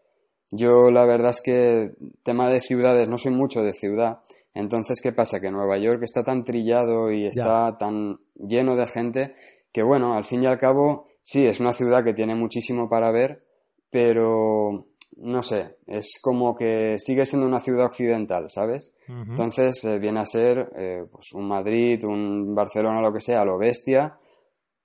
Yo 0.50 0.90
la 0.90 1.04
verdad 1.04 1.32
es 1.32 1.42
que 1.42 1.92
tema 2.22 2.48
de 2.48 2.62
ciudades, 2.62 3.06
no 3.06 3.18
soy 3.18 3.32
mucho 3.32 3.62
de 3.62 3.74
ciudad. 3.74 4.20
Entonces, 4.54 5.00
¿qué 5.00 5.12
pasa? 5.12 5.40
Que 5.40 5.50
Nueva 5.50 5.78
York 5.78 6.02
está 6.02 6.22
tan 6.22 6.44
trillado 6.44 7.12
y 7.12 7.26
está 7.26 7.76
tan 7.78 8.20
lleno 8.34 8.76
de 8.76 8.86
gente 8.86 9.34
que, 9.72 9.82
bueno, 9.82 10.14
al 10.14 10.24
fin 10.24 10.42
y 10.42 10.46
al 10.46 10.58
cabo, 10.58 11.06
sí, 11.22 11.46
es 11.46 11.60
una 11.60 11.72
ciudad 11.72 12.02
que 12.02 12.14
tiene 12.14 12.34
muchísimo 12.34 12.88
para 12.88 13.10
ver, 13.10 13.44
pero 13.90 14.88
no 15.18 15.42
sé, 15.42 15.78
es 15.86 16.18
como 16.22 16.54
que 16.54 16.96
sigue 16.98 17.26
siendo 17.26 17.46
una 17.46 17.60
ciudad 17.60 17.86
occidental, 17.86 18.50
¿sabes? 18.50 18.96
Entonces 19.08 19.84
eh, 19.84 19.98
viene 19.98 20.20
a 20.20 20.26
ser 20.26 20.70
eh, 20.76 21.04
pues 21.10 21.32
un 21.32 21.48
Madrid, 21.48 22.04
un 22.04 22.54
Barcelona, 22.54 23.00
lo 23.00 23.12
que 23.12 23.20
sea, 23.20 23.44
lo 23.44 23.58
bestia, 23.58 24.18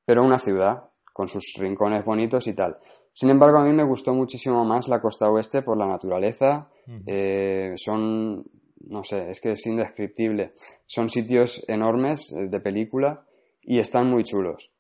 pero 0.05 0.23
una 0.23 0.39
ciudad 0.39 0.89
con 1.11 1.27
sus 1.27 1.53
rincones 1.59 2.03
bonitos 2.03 2.47
y 2.47 2.53
tal. 2.53 2.77
Sin 3.13 3.29
embargo, 3.29 3.59
a 3.59 3.63
mí 3.63 3.71
me 3.71 3.83
gustó 3.83 4.15
muchísimo 4.15 4.65
más 4.65 4.87
la 4.87 4.99
costa 4.99 5.29
oeste 5.29 5.61
por 5.61 5.77
la 5.77 5.85
naturaleza. 5.85 6.71
Eh, 7.05 7.73
son, 7.77 8.43
no 8.83 9.03
sé, 9.03 9.29
es 9.29 9.39
que 9.39 9.53
es 9.53 9.65
indescriptible. 9.65 10.53
Son 10.85 11.09
sitios 11.09 11.65
enormes 11.67 12.31
eh, 12.31 12.47
de 12.47 12.59
película 12.59 13.25
y 13.61 13.79
están 13.79 14.09
muy 14.09 14.23
chulos. 14.23 14.71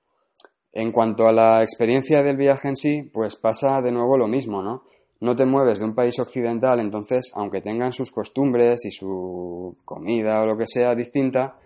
En 0.71 0.91
cuanto 0.91 1.27
a 1.27 1.31
la 1.31 1.61
experiencia 1.61 2.23
del 2.23 2.37
viaje 2.37 2.67
en 2.67 2.75
sí, 2.75 3.09
pues 3.13 3.35
pasa 3.35 3.81
de 3.81 3.91
nuevo 3.91 4.17
lo 4.17 4.27
mismo, 4.27 4.61
¿no? 4.63 4.83
No 5.19 5.35
te 5.35 5.45
mueves 5.45 5.79
de 5.79 5.85
un 5.85 5.95
país 5.95 6.19
occidental, 6.19 6.79
entonces, 6.79 7.31
aunque 7.35 7.61
tengan 7.61 7.93
sus 7.93 8.11
costumbres 8.11 8.83
y 8.85 8.91
su 8.91 9.75
comida 9.85 10.41
o 10.41 10.45
lo 10.45 10.57
que 10.57 10.67
sea 10.67 10.95
distinta, 10.95 11.57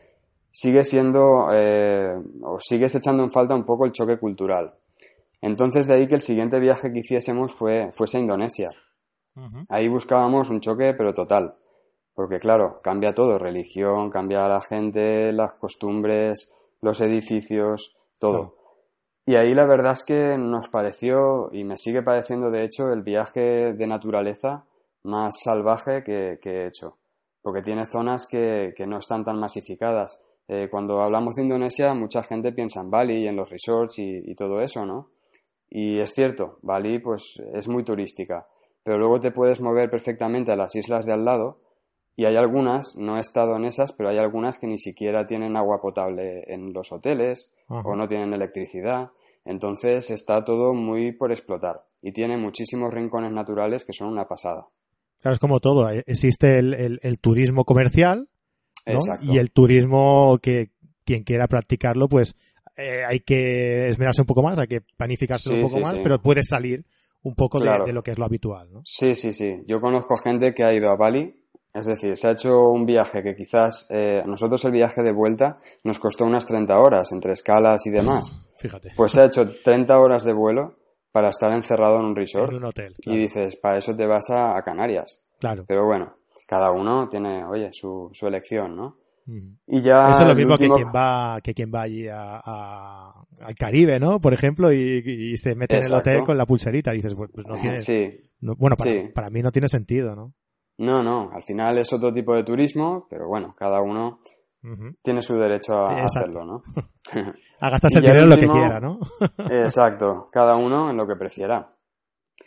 sigue 0.51 0.83
siendo 0.85 1.47
eh, 1.51 2.15
o 2.41 2.59
sigues 2.59 2.95
echando 2.95 3.23
en 3.23 3.31
falta 3.31 3.55
un 3.55 3.65
poco 3.65 3.85
el 3.85 3.91
choque 3.91 4.17
cultural. 4.17 4.75
Entonces 5.41 5.87
de 5.87 5.93
ahí 5.93 6.07
que 6.07 6.15
el 6.15 6.21
siguiente 6.21 6.59
viaje 6.59 6.91
que 6.91 6.99
hiciésemos 6.99 7.53
fue, 7.53 7.91
fuese 7.93 8.17
a 8.17 8.21
Indonesia. 8.21 8.69
Ahí 9.69 9.87
buscábamos 9.87 10.49
un 10.49 10.59
choque 10.59 10.95
pero 10.95 11.13
total, 11.13 11.55
porque 12.17 12.39
claro, 12.39 12.77
cambia 12.81 13.13
todo, 13.13 13.37
religión, 13.37 14.09
cambia 14.09 14.47
la 14.47 14.59
gente, 14.59 15.31
las 15.31 15.53
costumbres, 15.53 16.55
los 16.81 16.99
edificios, 17.01 17.95
todo. 18.17 18.55
Y 19.27 19.35
ahí 19.35 19.53
la 19.53 19.67
verdad 19.67 19.93
es 19.93 20.03
que 20.03 20.35
nos 20.35 20.67
pareció, 20.69 21.51
y 21.51 21.63
me 21.63 21.77
sigue 21.77 22.01
pareciendo 22.01 22.49
de 22.49 22.63
hecho, 22.63 22.91
el 22.91 23.03
viaje 23.03 23.73
de 23.73 23.85
naturaleza 23.85 24.65
más 25.03 25.39
salvaje 25.43 26.03
que, 26.03 26.39
he 26.43 26.65
hecho, 26.65 26.97
porque 27.43 27.61
tiene 27.61 27.85
zonas 27.85 28.25
que, 28.25 28.73
que 28.75 28.87
no 28.87 28.97
están 28.97 29.23
tan 29.23 29.39
masificadas 29.39 30.19
eh, 30.47 30.69
cuando 30.71 31.03
hablamos 31.03 31.35
de 31.35 31.43
Indonesia, 31.43 31.93
mucha 31.93 32.23
gente 32.23 32.51
piensa 32.51 32.81
en 32.81 32.89
Bali 32.89 33.17
y 33.17 33.27
en 33.27 33.35
los 33.35 33.51
resorts 33.51 33.99
y, 33.99 34.33
todo 34.33 34.59
eso, 34.59 34.87
¿no? 34.87 35.11
Y 35.69 35.99
es 35.99 36.15
cierto, 36.15 36.57
Bali 36.63 36.97
pues 36.97 37.43
es 37.53 37.67
muy 37.67 37.83
turística, 37.83 38.47
pero 38.81 38.97
luego 38.97 39.19
te 39.19 39.29
puedes 39.29 39.61
mover 39.61 39.91
perfectamente 39.91 40.51
a 40.51 40.55
las 40.55 40.75
islas 40.75 41.05
de 41.05 41.13
al 41.13 41.25
lado 41.25 41.59
y 42.17 42.25
hay 42.25 42.35
algunas, 42.35 42.97
no 42.97 43.15
he 43.15 43.21
estado 43.21 43.55
en 43.55 43.63
esas, 43.63 43.93
pero 43.93 44.09
hay 44.09 44.17
algunas 44.17 44.59
que 44.59 44.67
ni 44.67 44.77
siquiera 44.77 45.25
tienen 45.25 45.55
agua 45.55 45.79
potable 45.79 46.43
en 46.47 46.73
los 46.73 46.91
hoteles 46.91 47.51
o 47.69 47.95
no 47.95 48.07
tienen 48.07 48.33
electricidad. 48.33 49.11
Entonces 49.45 50.11
está 50.11 50.43
todo 50.43 50.73
muy 50.73 51.13
por 51.13 51.31
explotar 51.31 51.85
y 52.01 52.11
tiene 52.11 52.35
muchísimos 52.35 52.93
rincones 52.93 53.31
naturales 53.31 53.85
que 53.85 53.93
son 53.93 54.09
una 54.09 54.27
pasada. 54.27 54.67
Claro, 55.21 55.33
es 55.33 55.39
como 55.39 55.61
todo. 55.61 55.89
Existe 55.89 56.59
el 56.59 57.19
turismo 57.21 57.63
comercial, 57.63 58.27
y 59.21 59.37
el 59.37 59.51
turismo 59.51 60.39
que 60.41 60.71
quien 61.03 61.23
quiera 61.23 61.47
practicarlo, 61.47 62.07
pues 62.07 62.35
eh, 62.75 63.03
hay 63.05 63.21
que 63.21 63.87
esmerarse 63.87 64.21
un 64.21 64.27
poco 64.27 64.43
más, 64.43 64.57
hay 64.59 64.67
que 64.67 64.81
planificarse 64.81 65.53
un 65.53 65.61
poco 65.61 65.79
más, 65.79 65.99
pero 65.99 66.21
puede 66.21 66.43
salir 66.43 66.85
un 67.23 67.35
poco 67.35 67.59
de, 67.59 67.93
lo 67.93 68.03
que 68.03 68.11
es 68.11 68.17
lo 68.17 68.25
habitual, 68.25 68.71
¿no? 68.71 68.81
Sí, 68.85 69.15
sí, 69.15 69.33
sí. 69.33 69.63
Yo 69.67 69.81
conozco 69.81 70.15
gente 70.17 70.53
que 70.53 70.63
ha 70.63 70.73
ido 70.73 70.91
a 70.91 70.95
Bali, 70.95 71.33
es 71.77 71.85
decir, 71.85 72.17
se 72.17 72.27
ha 72.27 72.31
hecho 72.31 72.69
un 72.69 72.85
viaje 72.85 73.21
que 73.21 73.35
quizás 73.35 73.87
eh, 73.91 74.21
a 74.23 74.27
nosotros 74.27 74.65
el 74.65 74.71
viaje 74.71 75.03
de 75.03 75.11
vuelta 75.11 75.59
nos 75.83 75.99
costó 75.99 76.25
unas 76.25 76.45
30 76.45 76.79
horas 76.79 77.11
entre 77.11 77.33
escalas 77.33 77.85
y 77.85 77.91
demás. 77.91 78.51
Fíjate. 78.57 78.93
Pues 78.95 79.11
se 79.11 79.21
ha 79.21 79.25
hecho 79.25 79.47
30 79.47 79.99
horas 79.99 80.23
de 80.23 80.33
vuelo 80.33 80.75
para 81.11 81.29
estar 81.29 81.51
encerrado 81.51 81.99
en 81.99 82.05
un 82.05 82.15
resort. 82.15 82.51
En 82.51 82.57
un 82.57 82.63
hotel. 82.65 82.95
Y 83.05 83.15
dices, 83.15 83.55
para 83.57 83.77
eso 83.77 83.95
te 83.95 84.07
vas 84.07 84.29
a, 84.31 84.57
a 84.57 84.63
Canarias. 84.63 85.23
Claro. 85.39 85.65
Pero 85.67 85.85
bueno, 85.85 86.15
cada 86.47 86.71
uno 86.71 87.07
tiene, 87.09 87.45
oye, 87.45 87.69
su, 87.71 88.09
su 88.11 88.25
elección, 88.25 88.75
¿no? 88.75 88.97
Y 89.67 89.81
ya 89.81 90.09
Eso 90.11 90.21
es 90.21 90.27
lo 90.29 90.35
mismo 90.35 90.57
que 90.57 90.69
quien 90.69 90.87
va 90.87 91.41
que 91.43 91.53
quien 91.53 91.69
va 91.69 91.81
allí 91.81 92.07
a, 92.09 93.11
al 93.41 93.55
Caribe, 93.59 93.99
¿no? 93.99 94.21
Por 94.21 94.33
ejemplo, 94.33 94.71
y, 94.71 95.35
se 95.37 95.53
mete 95.53 95.77
en 95.77 95.83
el 95.83 95.93
hotel 95.93 96.23
con 96.23 96.37
la 96.37 96.45
pulserita. 96.45 96.93
Y 96.93 96.97
dices, 96.97 97.13
pues, 97.13 97.29
pues 97.33 97.45
no 97.45 97.55
tiene... 97.61 97.77
Sí. 97.77 98.31
bueno, 98.39 98.77
para, 98.77 98.91
para, 99.13 99.29
mí 99.29 99.41
no 99.41 99.51
tiene 99.51 99.67
sentido, 99.67 100.15
¿no? 100.15 100.33
No, 100.77 101.03
no. 101.03 101.31
Al 101.33 101.43
final 101.43 101.77
es 101.77 101.91
otro 101.93 102.13
tipo 102.13 102.35
de 102.35 102.43
turismo, 102.43 103.07
pero 103.09 103.27
bueno, 103.27 103.53
cada 103.57 103.81
uno 103.81 104.19
tiene 105.01 105.21
su 105.21 105.35
derecho 105.35 105.75
a 105.75 106.03
hacerlo, 106.03 106.43
¿no? 106.43 106.63
a 107.59 107.69
gastarse 107.69 107.99
el 107.99 108.03
dinero 108.03 108.23
en 108.23 108.29
lo 108.29 108.37
que 108.37 108.47
quiera, 108.47 108.79
¿no? 108.79 108.91
exacto. 109.49 110.27
Cada 110.31 110.55
uno 110.55 110.89
en 110.89 110.97
lo 110.97 111.07
que 111.07 111.15
prefiera. 111.15 111.73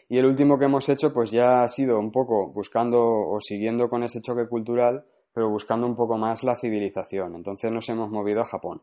Y 0.09 0.19
el 0.19 0.27
último 0.27 0.59
que 0.59 0.67
hemos 0.67 0.89
hecho, 0.89 1.13
pues 1.13 1.31
ya 1.31 1.63
ha 1.63 1.69
sido 1.69 1.99
un 1.99 2.11
poco 2.11 2.53
buscando 2.53 3.01
o 3.01 3.39
siguiendo 3.41 3.89
con 3.89 4.03
ese 4.03 4.21
choque 4.21 4.49
cultural, 4.49 5.05
pero 5.33 5.49
buscando 5.49 5.87
un 5.87 5.97
poco 5.97 6.19
más 6.19 6.43
la 6.43 6.57
civilización. 6.57 7.35
Entonces 7.35 7.71
nos 7.71 7.89
hemos 7.89 8.11
movido 8.11 8.43
a 8.43 8.45
Japón. 8.45 8.83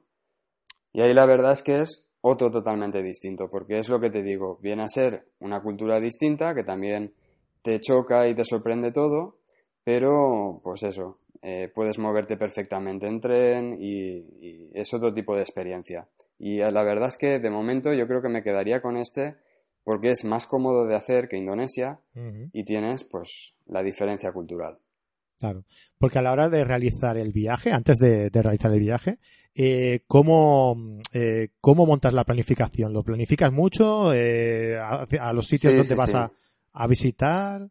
Y 0.94 1.02
ahí 1.02 1.14
la 1.14 1.26
verdad 1.26 1.52
es 1.52 1.64
que 1.64 1.82
es 1.82 2.08
otro 2.22 2.50
totalmente 2.50 3.04
distinto, 3.04 3.50
porque 3.50 3.80
es 3.80 3.90
lo 3.90 4.00
que 4.00 4.10
te 4.10 4.24
digo, 4.24 4.58
viene 4.62 4.84
a 4.84 4.90
ser 4.90 5.30
una 5.40 5.62
cultura 5.62 6.00
distinta 6.00 6.56
que 6.56 6.64
también 6.64 7.14
te 7.62 7.80
choca 7.80 8.28
y 8.28 8.34
te 8.34 8.46
sorprende 8.46 8.92
todo, 8.92 9.37
pero 9.88 10.60
pues 10.66 10.84
eso, 10.84 11.18
eh, 11.42 11.72
puedes 11.74 11.98
moverte 11.98 12.36
perfectamente 12.36 13.08
en 13.08 13.22
tren 13.22 13.78
y, 13.80 14.70
es 14.74 14.94
otro 14.94 15.14
tipo 15.14 15.34
de 15.34 15.44
experiencia. 15.44 16.10
Y 16.38 16.58
la 16.58 16.84
verdad 16.84 17.08
es 17.08 17.18
que 17.18 17.40
de 17.40 17.50
momento 17.50 17.94
yo 17.94 18.06
creo 18.06 18.22
que 18.22 18.28
me 18.28 18.44
quedaría 18.44 18.82
con 18.82 18.98
este 18.98 19.38
porque 19.86 20.12
es 20.12 20.26
más 20.26 20.46
cómodo 20.46 20.86
de 20.88 20.96
hacer 20.96 21.30
que 21.30 21.38
Indonesia 21.38 22.02
y 22.52 22.66
tienes 22.66 23.06
pues 23.06 23.56
la 23.66 23.82
diferencia 23.82 24.34
cultural. 24.34 24.78
Claro, 25.40 25.64
porque 25.98 26.20
a 26.20 26.22
la 26.22 26.34
hora 26.34 26.50
de 26.50 26.66
realizar 26.66 27.18
el 27.18 27.32
viaje, 27.32 27.72
antes 27.72 27.96
de, 27.96 28.30
realizar 28.30 28.74
el 28.74 28.82
viaje, 28.82 29.20
eh, 29.56 30.02
¿cómo, 30.06 31.00
eh, 31.14 31.52
¿cómo 31.62 31.86
montas 31.86 32.12
la 32.12 32.26
planificación? 32.26 32.92
¿Lo 32.92 33.04
planificas 33.04 33.54
mucho 33.54 34.14
eh, 34.14 34.78
a, 34.78 35.32
los 35.32 35.48
sitios 35.48 35.78
donde 35.78 35.96
vas 35.96 36.14
A, 36.14 36.88
visitar? 36.88 37.70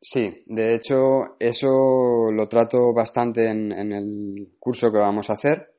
Sí, 0.00 0.44
de 0.46 0.74
hecho 0.74 1.36
eso 1.38 2.30
lo 2.32 2.48
trato 2.48 2.94
bastante 2.94 3.50
en, 3.50 3.92
el 3.92 4.54
curso 4.58 4.90
que 4.90 4.98
vamos 4.98 5.28
a 5.28 5.34
hacer, 5.34 5.74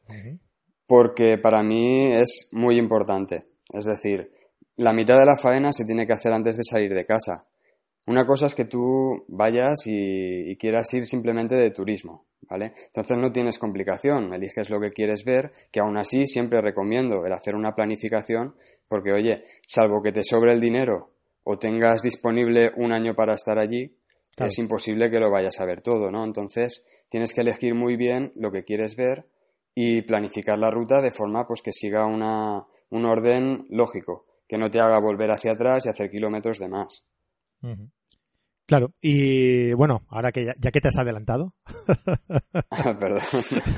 porque 0.86 1.40
para 1.40 1.64
mí 1.64 2.12
es 2.12 2.50
muy 2.52 2.78
importante. 2.78 3.48
Es 3.74 3.86
decir, 3.86 4.32
la 4.76 4.94
mitad 4.94 5.18
de 5.18 5.26
la 5.26 5.38
faena 5.38 5.74
se 5.74 5.86
tiene 5.86 6.06
que 6.06 6.14
hacer 6.14 6.34
antes 6.34 6.58
de 6.58 6.64
salir 6.64 6.94
de 6.94 7.06
casa. 7.06 7.48
Una 8.08 8.26
cosa 8.26 8.48
es 8.48 8.56
que 8.56 8.66
tú 8.66 9.26
vayas 9.28 9.86
y, 9.86 10.56
quieras 10.58 10.94
ir 10.94 11.06
simplemente 11.06 11.56
de 11.56 11.72
turismo, 11.72 12.26
¿vale? 12.42 12.74
Entonces 12.88 13.18
no 13.18 13.32
tienes 13.32 13.60
complicación, 13.60 14.34
eliges 14.34 14.70
lo 14.70 14.80
que 14.80 14.92
quieres 14.92 15.24
ver, 15.24 15.52
que 15.72 15.80
aún 15.80 15.98
así 15.98 16.28
siempre 16.28 16.62
recomiendo 16.62 17.26
el 17.26 17.34
hacer 17.34 17.56
una 17.56 17.76
planificación, 17.76 18.56
porque 18.88 19.14
oye, 19.14 19.44
salvo 19.68 20.02
que 20.02 20.12
te 20.12 20.24
sobre 20.24 20.52
el 20.52 20.60
dinero 20.60 21.12
o 21.44 21.58
tengas 21.58 22.02
disponible 22.02 22.72
un 22.76 22.92
año 22.92 23.16
para 23.16 23.34
estar 23.34 23.58
allí, 23.60 23.96
es 24.48 24.58
imposible 24.60 25.10
que 25.10 25.20
lo 25.20 25.30
vayas 25.30 25.60
a 25.60 25.66
ver 25.66 25.82
todo, 25.82 26.12
¿no? 26.12 26.24
Entonces 26.24 26.86
tienes 27.10 27.34
que 27.34 27.42
elegir 27.42 27.76
muy 27.76 27.96
bien 27.96 28.32
lo 28.36 28.52
que 28.52 28.64
quieres 28.64 28.96
ver 28.96 29.28
y 29.74 30.02
planificar 30.02 30.60
la 30.60 30.72
ruta 30.72 31.02
de 31.02 31.12
forma 31.12 31.48
pues 31.48 31.62
que 31.62 31.74
siga 31.74 32.06
una, 32.06 32.66
un 32.90 33.06
orden 33.06 33.66
lógico 33.70 34.26
que 34.48 34.58
no 34.58 34.70
te 34.70 34.82
haga 34.82 35.00
volver 35.00 35.32
hacia 35.32 35.54
atrás 35.54 35.86
y 35.86 35.90
hacer 35.90 36.12
kilómetros 36.12 36.60
de 36.60 36.68
más. 36.68 37.06
Claro, 38.66 38.92
y 39.02 39.72
bueno, 39.74 40.04
ahora 40.10 40.32
que 40.32 40.46
ya, 40.46 40.72
que 40.72 40.82
te 40.82 40.90
has 40.90 40.98
adelantado, 40.98 41.56
perdón, 43.00 43.22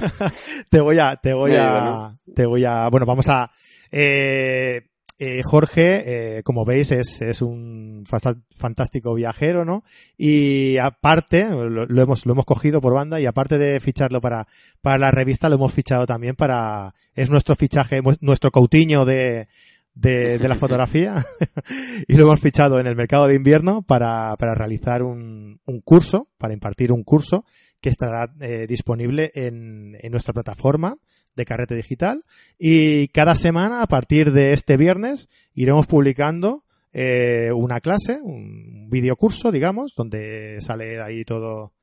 te 0.70 0.82
voy 0.82 0.98
a, 1.00 1.16
te 1.16 1.34
voy 1.34 1.54
a, 1.56 2.12
te 2.34 2.46
voy 2.46 2.66
a, 2.66 2.90
bueno, 2.90 3.06
vamos 3.06 3.30
a, 3.30 3.52
eh, 3.92 4.82
eh, 5.20 5.42
Jorge, 5.44 6.38
eh, 6.38 6.44
como 6.44 6.66
veis, 6.66 6.92
es, 6.92 7.22
es 7.22 7.42
un 7.44 7.93
fantástico 8.06 9.14
viajero, 9.14 9.66
¿no? 9.66 9.84
Y 10.18 10.78
aparte, 10.78 11.50
lo, 11.50 12.02
hemos, 12.02 12.26
lo 12.26 12.34
hemos 12.34 12.46
cogido 12.46 12.82
por 12.82 12.94
banda 12.94 13.20
y 13.20 13.26
aparte 13.26 13.58
de 13.58 13.80
ficharlo 13.80 14.22
para, 14.22 14.48
para 14.82 14.98
la 14.98 15.12
revista, 15.12 15.50
lo 15.50 15.56
hemos 15.56 15.74
fichado 15.74 16.06
también 16.06 16.36
para, 16.36 16.94
es 17.16 17.30
nuestro 17.30 17.56
fichaje, 17.56 18.02
nuestro 18.22 18.52
cautiño 18.52 19.06
de, 19.06 19.48
de, 19.96 20.40
de 20.40 20.48
la 20.48 20.56
fotografía 20.64 21.26
y 22.08 22.16
lo 22.16 22.24
hemos 22.24 22.40
fichado 22.40 22.80
en 22.80 22.88
el 22.88 22.96
mercado 22.96 23.28
de 23.28 23.36
invierno 23.36 23.82
para, 23.82 24.36
para 24.38 24.56
realizar 24.56 25.04
un, 25.04 25.60
un 25.66 25.82
curso, 25.82 26.30
para 26.38 26.54
impartir 26.54 26.92
un 26.92 27.04
curso 27.04 27.46
que 27.82 27.90
estará 27.90 28.34
eh, 28.40 28.66
disponible 28.68 29.32
en, 29.36 29.98
en, 30.00 30.12
nuestra 30.12 30.34
plataforma 30.34 30.96
de 31.36 31.46
Carrete 31.46 31.76
Digital 31.76 32.24
y 32.58 33.10
cada 33.10 33.36
semana 33.36 33.82
a 33.82 33.88
partir 33.88 34.32
de 34.32 34.54
este 34.54 34.78
viernes 34.78 35.28
iremos 35.54 35.86
publicando 35.86 36.64
eh, 36.94 37.52
una 37.54 37.82
clase, 37.82 38.20
un 38.22 38.88
video 38.90 39.16
curso, 39.16 39.52
digamos, 39.52 39.94
donde 39.96 40.60
sale 40.62 41.02
ahí 41.02 41.24
todo 41.26 41.74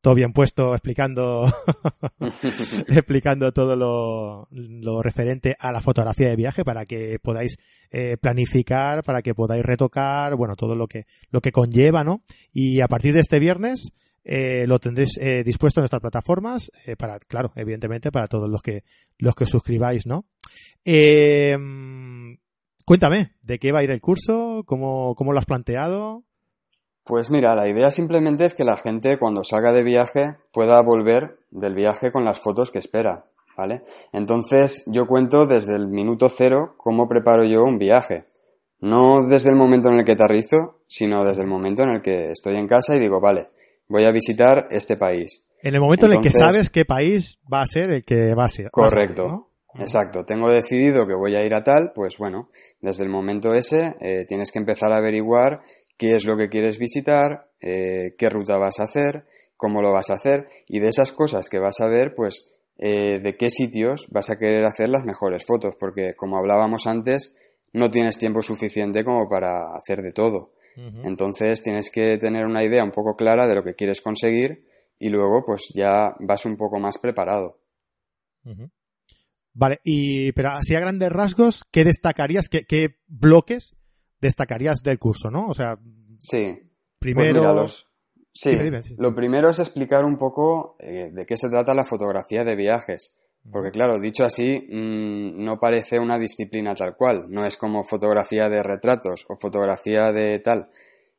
todo 0.00 0.16
bien 0.16 0.32
puesto 0.32 0.72
explicando 0.74 1.46
explicando 2.88 3.52
todo 3.52 3.76
lo, 3.76 4.48
lo, 4.50 5.00
referente 5.00 5.54
a 5.58 5.70
la 5.70 5.80
fotografía 5.80 6.28
de 6.28 6.34
viaje 6.34 6.64
para 6.64 6.84
que 6.84 7.20
podáis 7.20 7.56
eh, 7.90 8.16
planificar, 8.20 9.04
para 9.04 9.22
que 9.22 9.32
podáis 9.32 9.62
retocar, 9.64 10.34
bueno, 10.34 10.56
todo 10.56 10.74
lo 10.74 10.88
que 10.88 11.06
lo 11.30 11.40
que 11.40 11.52
conlleva, 11.52 12.02
¿no? 12.02 12.24
Y 12.52 12.80
a 12.80 12.88
partir 12.88 13.14
de 13.14 13.20
este 13.20 13.38
viernes 13.38 13.92
eh, 14.24 14.64
lo 14.66 14.80
tendréis 14.80 15.18
eh, 15.18 15.44
dispuesto 15.44 15.80
en 15.80 15.82
nuestras 15.82 16.02
plataformas 16.02 16.70
para, 16.98 17.18
claro, 17.20 17.52
evidentemente 17.54 18.10
para 18.10 18.26
todos 18.26 18.48
los 18.48 18.60
que 18.60 18.82
los 19.18 19.36
que 19.36 19.46
suscribáis, 19.46 20.06
¿no? 20.06 20.26
Eh, 20.84 21.56
cuéntame, 22.84 23.32
¿de 23.42 23.58
qué 23.58 23.72
va 23.72 23.80
a 23.80 23.84
ir 23.84 23.90
el 23.90 24.00
curso? 24.00 24.62
¿Cómo, 24.66 25.14
cómo 25.16 25.32
lo 25.32 25.38
has 25.38 25.46
planteado? 25.46 26.24
Pues 27.04 27.30
mira, 27.30 27.54
la 27.56 27.68
idea 27.68 27.90
simplemente 27.90 28.44
es 28.44 28.54
que 28.54 28.64
la 28.64 28.76
gente 28.76 29.18
cuando 29.18 29.42
salga 29.42 29.72
de 29.72 29.82
viaje 29.82 30.36
pueda 30.52 30.80
volver 30.82 31.38
del 31.50 31.74
viaje 31.74 32.12
con 32.12 32.24
las 32.24 32.38
fotos 32.38 32.70
que 32.70 32.78
espera, 32.78 33.26
¿vale? 33.56 33.82
Entonces 34.12 34.84
yo 34.86 35.06
cuento 35.06 35.46
desde 35.46 35.74
el 35.74 35.88
minuto 35.88 36.28
cero 36.28 36.74
cómo 36.76 37.08
preparo 37.08 37.44
yo 37.44 37.64
un 37.64 37.78
viaje. 37.78 38.22
No 38.80 39.26
desde 39.26 39.50
el 39.50 39.56
momento 39.56 39.88
en 39.88 39.98
el 39.98 40.04
que 40.04 40.12
aterrizo, 40.12 40.76
sino 40.88 41.24
desde 41.24 41.42
el 41.42 41.48
momento 41.48 41.82
en 41.82 41.90
el 41.90 42.02
que 42.02 42.30
estoy 42.30 42.56
en 42.56 42.68
casa 42.68 42.94
y 42.94 43.00
digo, 43.00 43.20
vale, 43.20 43.48
voy 43.88 44.04
a 44.04 44.12
visitar 44.12 44.66
este 44.70 44.96
país. 44.96 45.44
En 45.62 45.74
el 45.74 45.80
momento 45.80 46.06
en 46.06 46.14
el 46.14 46.20
que 46.20 46.30
sabes 46.30 46.70
qué 46.70 46.84
país 46.84 47.38
va 47.52 47.62
a 47.62 47.66
ser 47.66 47.90
el 47.90 48.04
que 48.04 48.34
va 48.34 48.46
a 48.46 48.48
ser. 48.48 48.70
Correcto. 48.70 49.51
Exacto, 49.78 50.24
tengo 50.24 50.50
decidido 50.50 51.06
que 51.06 51.14
voy 51.14 51.34
a 51.34 51.44
ir 51.44 51.54
a 51.54 51.64
tal, 51.64 51.92
pues 51.94 52.18
bueno, 52.18 52.50
desde 52.80 53.04
el 53.04 53.08
momento 53.08 53.54
ese 53.54 53.96
eh, 54.00 54.26
tienes 54.28 54.52
que 54.52 54.58
empezar 54.58 54.92
a 54.92 54.98
averiguar 54.98 55.62
qué 55.96 56.14
es 56.16 56.24
lo 56.24 56.36
que 56.36 56.48
quieres 56.48 56.78
visitar, 56.78 57.50
eh, 57.60 58.14
qué 58.18 58.28
ruta 58.28 58.58
vas 58.58 58.80
a 58.80 58.84
hacer, 58.84 59.26
cómo 59.56 59.80
lo 59.80 59.92
vas 59.92 60.10
a 60.10 60.14
hacer 60.14 60.48
y 60.66 60.80
de 60.80 60.88
esas 60.88 61.12
cosas 61.12 61.48
que 61.48 61.58
vas 61.58 61.80
a 61.80 61.88
ver, 61.88 62.12
pues 62.14 62.52
eh, 62.78 63.20
de 63.22 63.36
qué 63.36 63.50
sitios 63.50 64.08
vas 64.10 64.28
a 64.28 64.38
querer 64.38 64.64
hacer 64.64 64.88
las 64.88 65.04
mejores 65.04 65.44
fotos, 65.44 65.76
porque 65.78 66.14
como 66.14 66.36
hablábamos 66.36 66.86
antes, 66.86 67.36
no 67.72 67.90
tienes 67.90 68.18
tiempo 68.18 68.42
suficiente 68.42 69.04
como 69.04 69.28
para 69.28 69.72
hacer 69.74 70.02
de 70.02 70.12
todo. 70.12 70.52
Entonces 71.04 71.62
tienes 71.62 71.90
que 71.90 72.16
tener 72.16 72.46
una 72.46 72.64
idea 72.64 72.82
un 72.82 72.90
poco 72.90 73.14
clara 73.14 73.46
de 73.46 73.54
lo 73.54 73.62
que 73.62 73.74
quieres 73.74 74.00
conseguir 74.00 74.66
y 74.98 75.10
luego 75.10 75.44
pues 75.44 75.70
ya 75.74 76.16
vas 76.20 76.46
un 76.46 76.56
poco 76.56 76.78
más 76.78 76.98
preparado. 76.98 77.58
Vale, 79.54 79.80
y 79.84 80.32
pero 80.32 80.50
así 80.50 80.74
a 80.74 80.80
grandes 80.80 81.10
rasgos, 81.10 81.64
¿qué 81.70 81.84
destacarías, 81.84 82.48
qué, 82.48 82.64
qué 82.64 82.96
bloques 83.06 83.76
destacarías 84.20 84.82
del 84.82 84.98
curso, 84.98 85.30
¿no? 85.30 85.48
O 85.48 85.54
sea, 85.54 85.78
sí. 86.18 86.58
Pues 86.58 86.98
primero... 86.98 87.66
Sí, 88.34 88.58
lo 88.96 89.14
primero 89.14 89.50
es 89.50 89.58
explicar 89.58 90.06
un 90.06 90.16
poco 90.16 90.76
eh, 90.78 91.10
de 91.12 91.26
qué 91.26 91.36
se 91.36 91.50
trata 91.50 91.74
la 91.74 91.84
fotografía 91.84 92.44
de 92.44 92.56
viajes. 92.56 93.18
Porque 93.50 93.70
claro, 93.70 93.98
dicho 93.98 94.24
así, 94.24 94.68
mm, 94.70 95.44
no 95.44 95.58
parece 95.58 95.98
una 95.98 96.18
disciplina 96.18 96.74
tal 96.74 96.96
cual, 96.96 97.26
no 97.28 97.44
es 97.44 97.56
como 97.56 97.82
fotografía 97.82 98.48
de 98.48 98.62
retratos 98.62 99.26
o 99.28 99.36
fotografía 99.36 100.12
de 100.12 100.38
tal. 100.38 100.70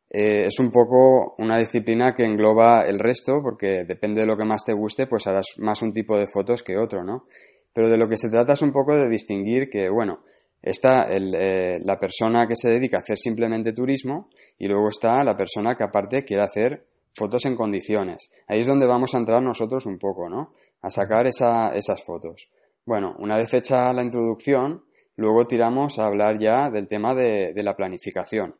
Eh, 0.09 0.45
es 0.47 0.59
un 0.59 0.71
poco 0.71 1.35
una 1.37 1.57
disciplina 1.57 2.15
que 2.15 2.23
engloba 2.25 2.85
el 2.85 2.99
resto, 2.99 3.41
porque 3.43 3.83
depende 3.83 4.21
de 4.21 4.27
lo 4.27 4.37
que 4.37 4.45
más 4.45 4.63
te 4.63 4.73
guste, 4.73 5.05
pues 5.05 5.27
harás 5.27 5.55
más 5.57 5.81
un 5.81 5.93
tipo 5.93 6.17
de 6.17 6.27
fotos 6.27 6.63
que 6.63 6.77
otro, 6.77 7.03
¿no? 7.03 7.27
Pero 7.73 7.89
de 7.89 7.97
lo 7.97 8.07
que 8.07 8.17
se 8.17 8.29
trata 8.29 8.53
es 8.53 8.61
un 8.61 8.71
poco 8.71 8.95
de 8.95 9.09
distinguir 9.09 9.69
que, 9.69 9.89
bueno, 9.89 10.23
está 10.63 11.07
eh, 11.09 11.79
la 11.83 11.99
persona 11.99 12.47
que 12.47 12.55
se 12.55 12.69
dedica 12.69 12.97
a 12.97 13.01
hacer 13.01 13.17
simplemente 13.17 13.73
turismo 13.73 14.29
y 14.57 14.67
luego 14.67 14.89
está 14.89 15.23
la 15.23 15.35
persona 15.35 15.75
que 15.75 15.83
aparte 15.83 16.23
quiere 16.23 16.43
hacer 16.43 16.87
fotos 17.13 17.45
en 17.45 17.55
condiciones. 17.55 18.31
Ahí 18.47 18.61
es 18.61 18.67
donde 18.67 18.87
vamos 18.87 19.13
a 19.13 19.17
entrar 19.17 19.43
nosotros 19.43 19.85
un 19.85 19.99
poco, 19.99 20.29
¿no? 20.29 20.53
A 20.81 20.89
sacar 20.89 21.27
esas 21.27 22.03
fotos. 22.03 22.49
Bueno, 22.85 23.15
una 23.19 23.37
vez 23.37 23.53
hecha 23.53 23.93
la 23.93 24.03
introducción, 24.03 24.85
luego 25.15 25.45
tiramos 25.45 25.99
a 25.99 26.07
hablar 26.07 26.39
ya 26.39 26.69
del 26.69 26.87
tema 26.87 27.13
de, 27.13 27.53
la 27.55 27.75
planificación. 27.75 28.57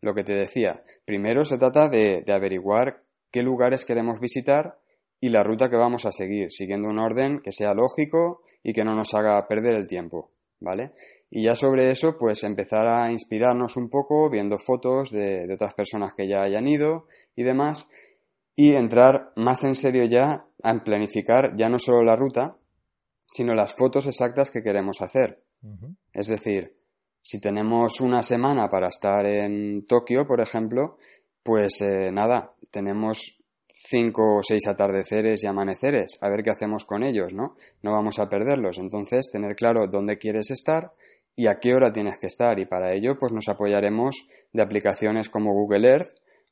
Lo 0.00 0.14
que 0.14 0.24
te 0.24 0.32
decía, 0.32 0.84
primero 1.04 1.44
se 1.44 1.58
trata 1.58 1.88
de, 1.88 2.22
de 2.22 2.32
averiguar 2.32 3.02
qué 3.30 3.42
lugares 3.42 3.84
queremos 3.84 4.20
visitar 4.20 4.78
y 5.20 5.30
la 5.30 5.42
ruta 5.42 5.68
que 5.68 5.76
vamos 5.76 6.04
a 6.06 6.12
seguir, 6.12 6.52
siguiendo 6.52 6.88
un 6.88 6.98
orden 6.98 7.40
que 7.40 7.52
sea 7.52 7.74
lógico 7.74 8.42
y 8.62 8.72
que 8.72 8.84
no 8.84 8.94
nos 8.94 9.14
haga 9.14 9.46
perder 9.46 9.74
el 9.74 9.86
tiempo, 9.86 10.30
¿vale? 10.60 10.92
Y 11.30 11.42
ya 11.42 11.56
sobre 11.56 11.90
eso, 11.90 12.16
pues 12.18 12.42
empezar 12.44 12.86
a 12.88 13.12
inspirarnos 13.12 13.76
un 13.76 13.90
poco 13.90 14.30
viendo 14.30 14.58
fotos 14.58 15.10
de, 15.10 15.46
otras 15.52 15.74
personas 15.74 16.14
que 16.14 16.26
ya 16.26 16.42
hayan 16.42 16.66
ido 16.66 17.06
y 17.36 17.42
demás, 17.42 17.90
y 18.56 18.72
entrar 18.74 19.32
más 19.36 19.64
en 19.64 19.76
serio 19.76 20.04
ya 20.04 20.46
a 20.62 20.74
planificar 20.82 21.54
ya 21.56 21.68
no 21.68 21.78
solo 21.78 22.02
la 22.02 22.16
ruta, 22.16 22.56
sino 23.26 23.54
las 23.54 23.74
fotos 23.74 24.06
exactas 24.06 24.50
que 24.50 24.62
queremos 24.62 25.00
hacer. 25.00 25.42
Es 26.12 26.28
decir, 26.28 26.76
si 27.20 27.40
tenemos 27.40 28.00
una 28.00 28.22
semana 28.22 28.70
para 28.70 28.88
estar 28.88 29.26
en 29.26 29.86
Tokio, 29.86 30.26
por 30.26 30.40
ejemplo, 30.40 30.98
pues 31.42 31.80
eh, 31.82 32.10
nada, 32.10 32.54
tenemos 32.70 33.37
cinco 33.88 34.36
o 34.36 34.42
seis 34.42 34.66
atardeceres 34.66 35.42
y 35.42 35.46
amaneceres, 35.46 36.18
a 36.20 36.28
ver 36.28 36.42
qué 36.42 36.50
hacemos 36.50 36.84
con 36.84 37.02
ellos, 37.02 37.32
¿no? 37.32 37.56
No 37.82 37.92
vamos 37.92 38.18
a 38.18 38.28
perderlos. 38.28 38.78
Entonces, 38.78 39.30
tener 39.32 39.56
claro 39.56 39.86
dónde 39.86 40.18
quieres 40.18 40.50
estar 40.50 40.90
y 41.34 41.46
a 41.46 41.58
qué 41.58 41.74
hora 41.74 41.92
tienes 41.92 42.18
que 42.18 42.26
estar. 42.26 42.58
Y 42.58 42.66
para 42.66 42.92
ello, 42.92 43.16
pues 43.18 43.32
nos 43.32 43.48
apoyaremos 43.48 44.28
de 44.52 44.62
aplicaciones 44.62 45.28
como 45.28 45.52
Google 45.52 45.88
Earth 45.88 46.08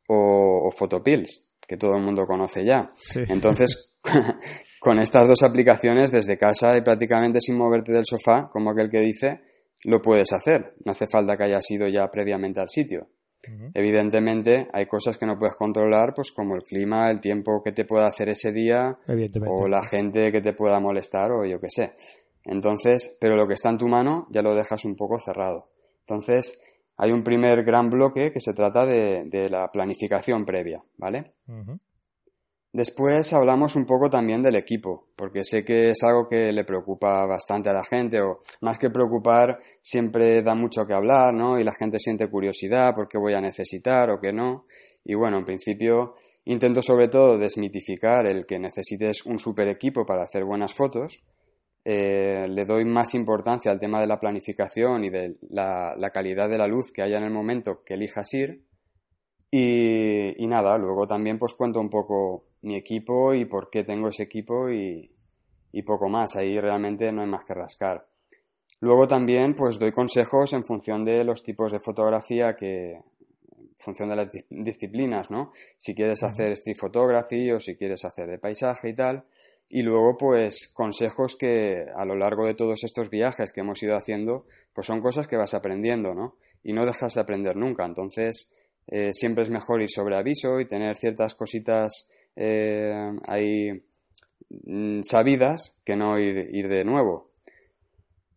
o, 0.09 0.70
Photopills, 0.70 1.49
que 1.66 1.77
todo 1.77 1.96
el 1.96 2.03
mundo 2.03 2.27
conoce 2.27 2.64
ya. 2.64 2.92
Entonces, 3.29 3.96
con 4.81 4.99
estas 4.99 5.29
dos 5.29 5.42
aplicaciones, 5.42 6.11
desde 6.12 6.38
casa 6.38 6.77
y 6.77 6.81
prácticamente 6.81 7.40
sin 7.40 7.57
moverte 7.57 7.92
del 7.92 8.07
sofá, 8.07 8.49
como 8.51 8.70
aquel 8.70 8.90
que 8.90 9.01
dice, 9.01 9.40
lo 9.83 10.01
puedes 10.01 10.33
hacer. 10.33 10.75
No 10.85 10.92
hace 10.92 11.07
falta 11.07 11.37
que 11.37 11.44
hayas 11.44 11.70
ido 11.70 11.88
ya 11.88 12.11
previamente 12.11 12.61
al 12.61 12.68
sitio. 12.68 13.09
Evidentemente, 13.75 14.69
hay 14.73 14.87
cosas 14.87 15.19
que 15.19 15.27
no 15.27 15.39
puedes 15.39 15.57
controlar, 15.57 16.15
pues 16.15 16.33
como 16.33 16.55
el 16.55 16.63
clima, 16.63 17.11
el 17.11 17.21
tiempo 17.21 17.63
que 17.63 17.73
te 17.73 17.85
pueda 17.85 18.07
hacer 18.07 18.29
ese 18.29 18.53
día, 18.53 18.99
o 19.47 19.69
la 19.69 19.83
gente 19.83 20.31
que 20.31 20.41
te 20.41 20.53
pueda 20.53 20.81
molestar, 20.81 21.33
o 21.33 21.45
yo 21.45 21.61
qué 21.61 21.69
sé. 21.71 21.93
Entonces, 22.45 23.17
pero 23.21 23.37
lo 23.37 23.47
que 23.49 23.55
está 23.55 23.71
en 23.71 23.79
tu 23.79 23.89
mano 23.89 24.29
ya 24.31 24.43
lo 24.43 24.55
dejas 24.55 24.85
un 24.85 24.97
poco 24.97 25.19
cerrado. 25.19 25.69
Entonces, 26.01 26.63
hay 26.97 27.13
un 27.13 27.23
primer 27.23 27.65
gran 27.65 27.91
bloque 27.91 28.33
que 28.33 28.41
se 28.41 28.55
trata 28.55 28.87
de, 28.87 29.49
la 29.51 29.71
planificación 29.71 30.45
previa, 30.45 30.83
¿vale? 30.97 31.35
Después 32.77 33.33
hablamos 33.33 33.75
un 33.75 33.87
poco 33.87 34.11
también 34.11 34.43
del 34.43 34.55
equipo, 34.55 35.09
porque 35.17 35.45
sé 35.45 35.65
que 35.65 35.93
es 35.93 36.03
algo 36.03 36.29
que 36.29 36.53
le 36.53 36.62
preocupa 36.62 37.25
bastante 37.25 37.71
a 37.71 37.73
la 37.73 37.83
gente, 37.83 38.21
o 38.21 38.41
más 38.61 38.79
que 38.79 38.91
preocupar, 38.91 39.59
siempre 39.81 40.43
da 40.43 40.55
mucho 40.55 40.87
que 40.87 40.93
hablar, 40.93 41.33
¿no? 41.33 41.59
Y 41.59 41.65
la 41.65 41.73
gente 41.73 41.99
siente 41.99 42.29
curiosidad 42.29 42.95
por 42.95 43.09
qué 43.09 43.17
voy 43.17 43.33
a 43.33 43.41
necesitar 43.41 44.11
o 44.11 44.21
qué 44.21 44.31
no. 44.31 44.67
Y 45.07 45.15
bueno, 45.15 45.39
en 45.39 45.47
principio 45.47 46.17
intento 46.45 46.83
sobre 46.83 47.09
todo 47.09 47.39
desmitificar 47.39 48.27
el 48.27 48.45
que 48.45 48.59
necesites 48.59 49.25
un 49.25 49.39
super 49.39 49.69
equipo 49.69 50.05
para 50.05 50.25
hacer 50.25 50.45
buenas 50.45 50.75
fotos, 50.75 51.25
eh, 51.83 52.47
le 52.47 52.67
doy 52.67 52.85
más 52.85 53.15
importancia 53.15 53.73
al 53.73 53.81
tema 53.81 54.03
de 54.03 54.07
la 54.07 54.21
planificación 54.21 55.03
y 55.03 55.09
de 55.09 55.39
la, 55.49 56.11
calidad 56.12 56.51
de 56.51 56.59
la 56.59 56.69
luz 56.69 56.93
que 56.93 57.01
haya 57.01 57.17
en 57.17 57.25
el 57.25 57.33
momento 57.33 57.83
que 57.83 57.95
elijas 57.95 58.35
ir. 58.35 58.67
Y, 59.51 60.47
nada, 60.47 60.77
luego 60.77 61.07
también 61.07 61.39
pues 61.39 61.55
cuento 61.55 61.81
un 61.81 61.89
poco 61.89 62.46
mi 62.62 62.77
equipo 62.77 63.35
y 63.35 63.45
por 63.45 63.71
qué 63.71 63.85
tengo 63.85 64.09
ese 64.09 64.25
equipo 64.25 64.71
y, 64.71 65.12
poco 65.85 66.09
más. 66.09 66.37
Ahí 66.37 66.59
realmente 66.59 67.12
no 67.12 67.21
hay 67.21 67.29
más 67.29 67.45
que 67.45 67.55
rascar. 67.55 68.07
Luego 68.81 69.07
también 69.07 69.55
pues 69.55 69.79
doy 69.79 69.92
consejos 69.92 70.53
en 70.53 70.64
función 70.64 71.05
de 71.05 71.23
los 71.23 71.42
tipos 71.42 71.73
de 71.73 71.81
fotografía 71.81 72.57
que, 72.57 73.01
función 73.79 74.09
de 74.09 74.16
las 74.16 74.29
disciplinas, 74.49 75.31
¿no? 75.31 75.53
Si 75.79 75.95
quieres 75.95 76.23
hacer 76.23 76.53
street 76.53 76.77
photography 76.79 77.51
o 77.53 77.61
si 77.61 77.77
quieres 77.77 78.05
hacer 78.05 78.29
de 78.29 78.38
paisaje 78.38 78.88
y 78.88 78.95
tal. 78.95 79.25
Y 79.69 79.83
luego, 79.83 80.16
pues, 80.16 80.69
consejos 80.69 81.37
que 81.37 81.87
a 81.95 82.05
lo 82.05 82.14
largo 82.14 82.47
de 82.47 82.55
todos 82.55 82.85
estos 82.85 83.11
viajes 83.11 83.53
que 83.53 83.61
hemos 83.61 83.83
ido 83.83 83.97
haciendo, 83.97 84.47
pues 84.73 84.87
son 84.87 85.01
cosas 85.01 85.27
que 85.27 85.37
vas 85.37 85.55
aprendiendo, 85.55 86.14
¿no? 86.14 86.37
Y 86.62 86.73
no 86.73 86.87
dejas 86.87 87.14
de 87.14 87.21
aprender 87.21 87.57
nunca. 87.57 87.85
Entonces, 87.85 88.55
eh, 88.87 89.12
siempre 89.12 89.42
es 89.42 89.51
mejor 89.51 89.83
ir 89.83 89.90
sobre 89.90 90.16
aviso 90.16 90.61
y 90.61 90.66
tener 90.66 90.97
ciertas 90.97 91.35
cositas 91.35 92.11
eh, 92.37 93.12
ahí 93.27 93.85
mm, 94.49 95.01
sabidas 95.03 95.79
que 95.85 95.96
no 95.96 96.18
ir, 96.18 96.49
ir 96.53 96.68
de 96.68 96.85
nuevo. 96.85 97.31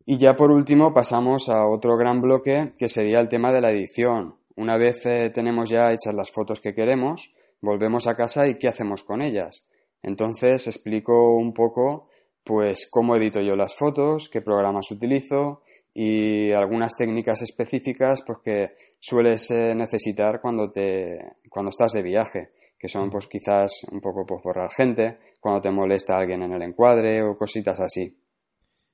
Y 0.05 0.17
ya 0.17 0.35
por 0.35 0.49
último 0.49 0.91
pasamos 0.91 1.49
a 1.49 1.67
otro 1.67 1.95
gran 1.95 2.19
bloque 2.19 2.73
que 2.79 2.89
sería 2.89 3.19
el 3.19 3.29
tema 3.29 3.51
de 3.51 3.62
la 3.62 3.71
edición. 3.71 4.38
Una 4.55 4.75
vez 4.75 5.05
eh, 5.05 5.29
tenemos 5.31 5.69
ya 5.69 5.93
hechas 5.93 6.15
las 6.15 6.31
fotos 6.31 6.62
que 6.62 6.73
queremos, 6.73 7.35
volvemos 7.62 8.07
a 8.07 8.17
casa 8.17 8.47
y 8.47 8.55
qué 8.55 8.67
hacemos 8.67 9.03
con 9.03 9.21
ellas. 9.21 9.67
Entonces 10.01 10.65
explico 10.65 11.35
un 11.35 11.53
poco 11.53 12.09
pues 12.43 12.88
cómo 12.89 13.15
edito 13.15 13.41
yo 13.41 13.55
las 13.55 13.75
fotos, 13.75 14.29
qué 14.29 14.41
programas 14.41 14.89
utilizo 14.89 15.62
y 15.93 16.51
algunas 16.51 16.95
técnicas 16.95 17.41
específicas 17.41 18.23
pues 18.25 18.39
que 18.43 18.69
sueles 18.99 19.51
eh, 19.51 19.75
necesitar 19.75 20.41
cuando 20.41 20.71
te 20.71 21.19
cuando 21.49 21.69
estás 21.69 21.93
de 21.93 22.01
viaje, 22.01 22.47
que 22.80 22.88
son 22.88 23.10
pues 23.10 23.28
quizás 23.28 23.84
un 23.92 24.00
poco 24.00 24.26
pues 24.26 24.42
borrar 24.42 24.72
gente, 24.72 25.20
cuando 25.39 25.62
te 25.62 25.72
molesta 25.72 26.18
alguien 26.18 26.44
en 26.44 26.54
el 26.54 26.62
encuadre 26.62 27.22
o 27.22 27.38
cositas 27.38 27.80
así. 27.80 28.18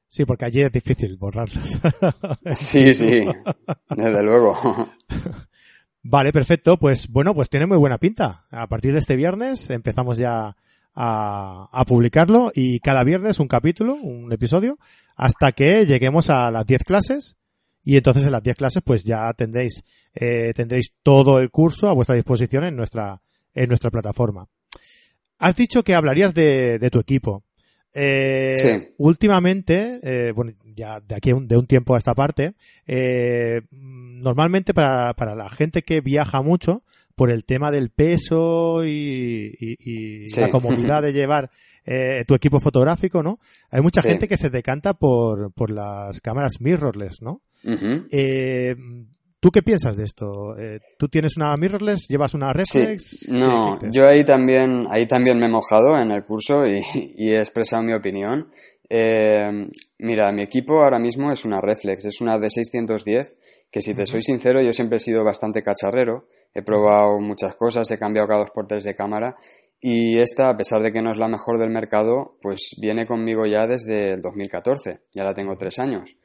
Sí, 0.07 0.25
porque 0.25 0.45
allí 0.45 0.61
es 0.61 0.71
difícil 0.71 1.17
borrarlas. 1.17 1.79
sí, 2.55 2.93
sí, 2.93 3.25
desde 3.95 4.23
luego. 4.23 4.57
Vale, 6.03 6.31
perfecto. 6.31 6.77
Pues 6.77 7.09
bueno, 7.09 7.33
pues 7.33 7.49
tiene 7.49 7.65
muy 7.65 7.77
buena 7.77 7.97
pinta. 7.97 8.45
A 8.51 8.67
partir 8.67 8.93
de 8.93 8.99
este 8.99 9.15
viernes 9.15 9.69
empezamos 9.71 10.17
ya 10.17 10.55
a, 10.93 11.83
publicarlo 11.87 12.51
y 12.53 12.79
cada 12.79 13.03
viernes 13.03 13.39
un 13.39 13.47
capítulo, 13.47 13.95
un 13.95 14.31
episodio, 14.31 14.77
hasta 15.15 15.51
que 15.51 15.85
lleguemos 15.85 16.29
a 16.29 16.51
las 16.51 16.65
10 16.65 16.83
clases. 16.83 17.37
Y 17.83 17.97
entonces 17.97 18.25
en 18.25 18.31
las 18.31 18.43
10 18.43 18.55
clases 18.55 18.83
pues 18.85 19.03
ya 19.03 19.31
tendréis, 19.33 19.83
eh, 20.13 20.53
tendréis 20.55 20.93
todo 21.03 21.39
el 21.39 21.51
curso 21.51 21.87
a 21.87 21.93
vuestra 21.93 22.15
disposición 22.15 22.63
en 22.63 22.75
nuestra, 22.75 23.21
en 23.55 23.69
nuestra 23.69 23.89
plataforma. 23.89 24.47
Has 25.39 25.55
dicho 25.55 25.83
que 25.83 25.95
hablarías 25.95 26.33
de, 26.33 26.77
de 26.79 26.89
tu 26.89 26.99
equipo. 26.99 27.43
Eh, 27.97 28.93
Últimamente, 28.97 29.99
eh, 30.03 30.31
bueno, 30.33 30.51
ya 30.75 30.99
de 30.99 31.15
aquí 31.15 31.31
de 31.31 31.57
un 31.57 31.65
tiempo 31.65 31.95
a 31.95 31.97
esta 31.97 32.13
parte, 32.13 32.53
eh, 32.85 33.61
normalmente 33.71 34.73
para, 34.73 35.13
para 35.13 35.33
la 35.33 35.49
gente 35.49 35.81
que 35.81 36.01
viaja 36.01 36.41
mucho, 36.41 36.83
por 37.15 37.31
el 37.31 37.45
tema 37.45 37.71
del 37.71 37.89
peso 37.89 38.85
y, 38.85 40.25
la 40.37 40.49
comodidad 40.49 41.01
de 41.01 41.13
llevar 41.13 41.49
eh, 41.85 42.25
tu 42.27 42.35
equipo 42.35 42.59
fotográfico, 42.59 43.23
¿no? 43.23 43.39
Hay 43.71 43.81
mucha 43.81 44.01
gente 44.01 44.27
que 44.27 44.37
se 44.37 44.49
decanta 44.49 44.93
por, 44.93 45.53
por 45.53 45.69
las 45.69 46.19
cámaras 46.19 46.59
mirrorless, 46.59 47.21
¿no? 47.21 47.41
eh, 48.11 48.75
¿Tú 49.45 49.51
qué 49.51 49.61
piensas 49.61 49.95
de 49.95 50.05
esto? 50.05 50.57
Eh, 50.57 50.79
¿Tú 50.97 51.07
tienes 51.07 51.37
una 51.37 51.55
mirrorless? 51.55 52.07
¿Llevas 52.07 52.33
una 52.33 52.51
reflex? 52.51 53.29
No, 53.29 53.79
yo 53.91 54.07
ahí 54.07 54.23
también, 54.23 54.87
ahí 54.89 55.05
también 55.05 55.37
me 55.37 55.45
he 55.45 55.49
mojado 55.49 55.99
en 55.99 56.09
el 56.09 56.25
curso 56.25 56.65
y, 56.67 56.81
he 57.29 57.39
expresado 57.39 57.83
mi 57.83 57.93
opinión. 57.93 58.49
Eh, 58.89 59.69
mira, 59.99 60.31
mi 60.31 60.41
equipo 60.41 60.81
ahora 60.81 60.97
mismo 60.97 61.31
es 61.31 61.45
una 61.45 61.61
reflex, 61.61 62.05
es 62.05 62.21
una 62.21 62.39
D610, 62.39 63.35
que 63.69 63.83
si 63.83 63.93
te 63.93 64.07
soy 64.07 64.23
sincero, 64.23 64.63
yo 64.63 64.73
siempre 64.73 64.97
he 64.97 64.99
sido 64.99 65.23
bastante 65.23 65.61
cacharrero. 65.61 66.27
He 66.51 66.63
probado 66.63 67.19
muchas 67.19 67.53
cosas, 67.53 67.91
he 67.91 67.99
cambiado 67.99 68.27
cada 68.27 68.39
dos 68.39 68.51
por 68.51 68.65
tres 68.65 68.83
de 68.83 68.95
cámara 68.95 69.37
y 69.87 70.17
esta, 70.17 70.49
a 70.49 70.57
pesar 70.57 70.81
de 70.81 70.91
que 70.91 71.03
no 71.03 71.11
es 71.11 71.17
la 71.17 71.27
mejor 71.27 71.59
del 71.59 71.69
mercado, 71.69 72.39
pues 72.41 72.71
viene 72.81 73.05
conmigo 73.05 73.45
ya 73.45 73.67
desde 73.67 74.13
el 74.13 74.21
2014, 74.21 75.01
ya 75.13 75.23
la 75.23 75.35
tengo 75.35 75.55
tres 75.59 75.77
años. 75.77 76.17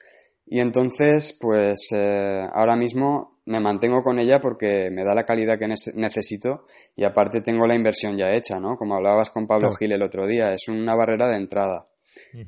Y 0.53 0.59
entonces, 0.59 1.39
pues 1.41 1.91
eh, 1.93 2.45
ahora 2.53 2.75
mismo 2.75 3.41
me 3.45 3.61
mantengo 3.61 4.03
con 4.03 4.19
ella 4.19 4.41
porque 4.41 4.91
me 4.91 5.05
da 5.05 5.15
la 5.15 5.25
calidad 5.25 5.61
que 5.61 5.69
necesito 5.95 6.65
y 6.97 7.05
aparte 7.05 7.41
tengo 7.41 7.69
la 7.69 7.77
inversión 7.77 8.19
ya 8.19 8.35
hecha, 8.35 8.59
¿no? 8.59 8.77
Como 8.77 8.97
hablabas 8.97 9.31
con 9.31 9.47
Pablo 9.47 9.73
Gil 9.73 9.93
el 9.93 10.03
otro 10.03 10.27
día, 10.27 10.53
es 10.53 10.67
una 10.67 10.97
barrera 10.97 11.29
de 11.29 11.37
entrada. 11.37 11.89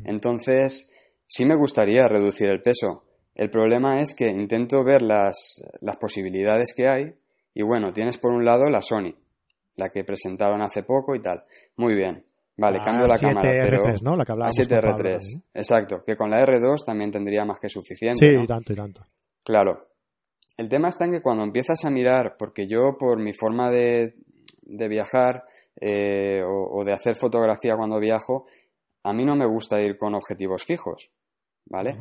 Entonces, 0.05 0.97
sí 1.29 1.45
me 1.45 1.55
gustaría 1.55 2.09
reducir 2.09 2.49
el 2.49 2.61
peso. 2.61 3.05
El 3.37 3.51
problema 3.51 4.01
es 4.01 4.15
que 4.15 4.27
intento 4.27 4.83
ver 4.83 5.03
las, 5.03 5.63
las 5.81 5.97
posibilidades 5.97 6.75
que 6.75 6.89
hay 6.89 7.15
y 7.55 7.63
bueno, 7.63 7.93
tienes 7.93 8.19
por 8.19 8.33
un 8.33 8.45
lado 8.45 8.69
la 8.69 8.83
Sony, 8.83 9.15
la 9.77 9.91
que 9.91 10.03
presentaron 10.03 10.61
hace 10.61 10.83
poco 10.83 11.15
y 11.15 11.21
tal. 11.21 11.45
Muy 11.77 11.95
bien. 11.95 12.27
Vale, 12.63 12.81
cambio 12.81 13.09
la 13.09 13.19
cámara, 13.19 13.41
pero 13.43 13.85
R3, 13.85 14.03
¿no? 14.03 14.17
La 14.17 14.25
que 14.25 14.33
a 14.33 14.53
7 14.53 14.81
R3, 14.81 15.43
exacto, 15.53 16.05
que 16.05 16.17
con 16.17 16.31
la 16.31 16.47
R2 16.47 16.85
también 16.87 17.11
tendría 17.11 17.45
más 17.45 17.59
que 17.59 17.69
suficiente. 17.69 18.31
Sí, 18.31 18.37
¿no? 18.37 18.47
tanto 18.47 18.73
y 18.73 18.77
tanto. 18.77 19.05
Claro. 19.45 19.89
El 20.57 20.69
tema 20.69 20.89
está 20.89 21.07
en 21.07 21.11
que 21.11 21.23
cuando 21.23 21.43
empiezas 21.43 21.85
a 21.85 21.91
mirar, 21.91 22.37
porque 22.39 22.69
yo 22.69 22.97
por 22.97 23.19
mi 23.19 23.33
forma 23.33 23.69
de, 23.71 24.15
de 24.63 24.87
viajar 24.87 25.43
eh, 25.81 26.45
o, 26.47 26.85
de 26.85 26.93
hacer 26.93 27.17
fotografía 27.17 27.77
cuando 27.77 27.99
viajo, 27.99 28.47
a 29.03 29.13
mí 29.13 29.25
no 29.25 29.35
me 29.35 29.47
gusta 29.47 29.83
ir 29.83 29.97
con 29.97 30.15
objetivos 30.15 30.63
fijos, 30.63 31.11
¿vale? 31.65 31.99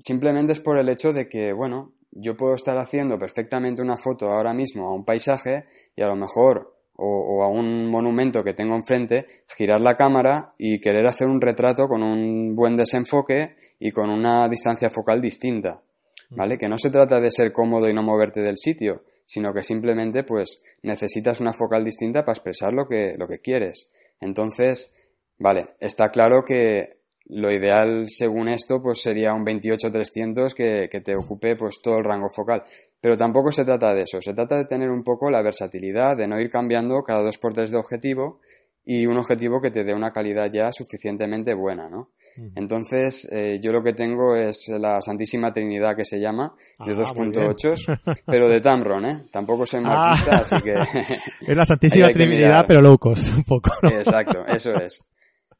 Simplemente 0.00 0.52
es 0.52 0.60
por 0.60 0.76
el 0.76 0.90
hecho 0.90 1.14
de 1.14 1.30
que, 1.30 1.54
bueno, 1.54 1.94
yo 2.10 2.36
puedo 2.36 2.54
estar 2.54 2.76
haciendo 2.76 3.18
perfectamente 3.18 3.80
una 3.80 3.96
foto 3.96 4.30
ahora 4.30 4.52
mismo 4.52 4.86
a 4.86 4.94
un 4.94 5.06
paisaje 5.06 5.64
y 5.96 6.02
a 6.02 6.08
lo 6.08 6.16
mejor 6.16 6.73
o, 6.96 7.42
a 7.42 7.48
un 7.48 7.88
monumento 7.88 8.44
que 8.44 8.54
tengo 8.54 8.74
enfrente, 8.74 9.26
girar 9.56 9.80
la 9.80 9.96
cámara 9.96 10.54
y 10.58 10.80
querer 10.80 11.06
hacer 11.06 11.26
un 11.26 11.40
retrato 11.40 11.88
con 11.88 12.02
un 12.02 12.54
buen 12.54 12.76
desenfoque 12.76 13.56
y 13.78 13.90
con 13.90 14.10
una 14.10 14.48
distancia 14.48 14.90
focal 14.90 15.20
distinta. 15.20 15.82
¿Vale? 16.30 16.58
Que 16.58 16.68
no 16.68 16.78
se 16.78 16.90
trata 16.90 17.20
de 17.20 17.30
ser 17.30 17.52
cómodo 17.52 17.88
y 17.88 17.94
no 17.94 18.02
moverte 18.02 18.40
del 18.40 18.58
sitio, 18.58 19.04
sino 19.24 19.52
que 19.52 19.62
simplemente 19.62 20.24
pues 20.24 20.62
necesitas 20.82 21.40
una 21.40 21.52
focal 21.52 21.84
distinta 21.84 22.24
para 22.24 22.34
expresar 22.34 22.72
lo 22.72 22.86
que, 22.86 23.12
lo 23.18 23.28
que 23.28 23.38
quieres. 23.38 23.92
Entonces, 24.20 24.96
vale, 25.38 25.74
está 25.80 26.10
claro 26.10 26.44
que 26.44 27.03
lo 27.26 27.50
ideal 27.50 28.06
según 28.08 28.48
esto 28.48 28.82
pues 28.82 29.00
sería 29.02 29.32
un 29.32 29.44
28-300 29.44 30.52
que, 30.52 30.88
que, 30.90 31.00
te 31.00 31.16
ocupe 31.16 31.56
pues 31.56 31.80
todo 31.82 31.98
el 31.98 32.04
rango 32.04 32.28
focal. 32.28 32.64
Pero 33.00 33.16
tampoco 33.16 33.52
se 33.52 33.64
trata 33.64 33.94
de 33.94 34.02
eso, 34.02 34.20
se 34.22 34.34
trata 34.34 34.56
de 34.56 34.64
tener 34.64 34.90
un 34.90 35.02
poco 35.02 35.30
la 35.30 35.42
versatilidad, 35.42 36.16
de 36.16 36.28
no 36.28 36.40
ir 36.40 36.50
cambiando 36.50 37.02
cada 37.02 37.22
dos 37.22 37.38
por 37.38 37.54
tres 37.54 37.70
de 37.70 37.78
objetivo 37.78 38.40
y 38.84 39.06
un 39.06 39.16
objetivo 39.16 39.60
que 39.60 39.70
te 39.70 39.84
dé 39.84 39.94
una 39.94 40.12
calidad 40.12 40.50
ya 40.52 40.70
suficientemente 40.72 41.54
buena, 41.54 41.88
¿no? 41.88 42.10
Entonces, 42.56 43.28
eh, 43.30 43.60
yo 43.62 43.70
lo 43.70 43.82
que 43.82 43.92
tengo 43.92 44.34
es 44.34 44.68
la 44.68 45.00
Santísima 45.00 45.52
Trinidad 45.52 45.94
que 45.94 46.04
se 46.04 46.18
llama, 46.18 46.52
de 46.84 46.96
2.8, 46.96 48.00
ah, 48.04 48.14
pero 48.26 48.48
de 48.48 48.60
Tamron, 48.60 49.06
¿eh? 49.06 49.24
Tampoco 49.30 49.64
soy 49.64 49.82
ah. 49.84 50.16
marquista, 50.16 50.38
así 50.38 50.60
que... 50.62 50.74
es 51.46 51.56
la 51.56 51.64
Santísima 51.64 52.08
Trinidad, 52.12 52.64
pero 52.66 52.82
low 52.82 52.98
cost, 52.98 53.32
un 53.36 53.44
poco. 53.44 53.70
Exacto, 53.82 54.44
eso 54.48 54.74
es. 54.74 55.04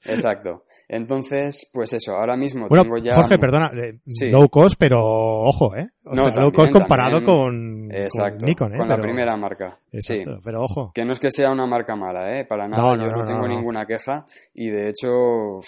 Exacto. 0.06 0.64
Entonces, 0.88 1.70
pues 1.72 1.92
eso, 1.94 2.16
ahora 2.16 2.36
mismo 2.36 2.68
tengo 2.68 2.98
ya. 2.98 3.16
Jorge, 3.16 3.38
perdona, 3.38 3.70
eh, 3.74 3.98
low 4.30 4.48
cost, 4.50 4.76
pero 4.78 5.00
ojo, 5.00 5.74
¿eh? 5.74 5.88
no, 6.04 6.28
low 6.28 6.52
cost 6.52 6.72
comparado 6.72 7.22
con, 7.24 7.90
exacto, 7.90 8.44
Nikon, 8.44 8.74
¿eh? 8.74 8.78
Con 8.78 8.88
la 8.88 8.98
primera 8.98 9.36
marca. 9.36 9.78
sí. 9.92 10.24
Pero 10.44 10.62
ojo. 10.62 10.92
Que 10.94 11.04
no 11.04 11.14
es 11.14 11.20
que 11.20 11.30
sea 11.30 11.50
una 11.50 11.66
marca 11.66 11.96
mala, 11.96 12.38
¿eh? 12.38 12.44
Para 12.44 12.68
nada, 12.68 12.96
yo 12.96 13.10
no, 13.10 13.24
tengo 13.24 13.48
ninguna 13.48 13.86
queja. 13.86 14.26
Y 14.52 14.68
de 14.68 14.90
hecho, 14.90 15.60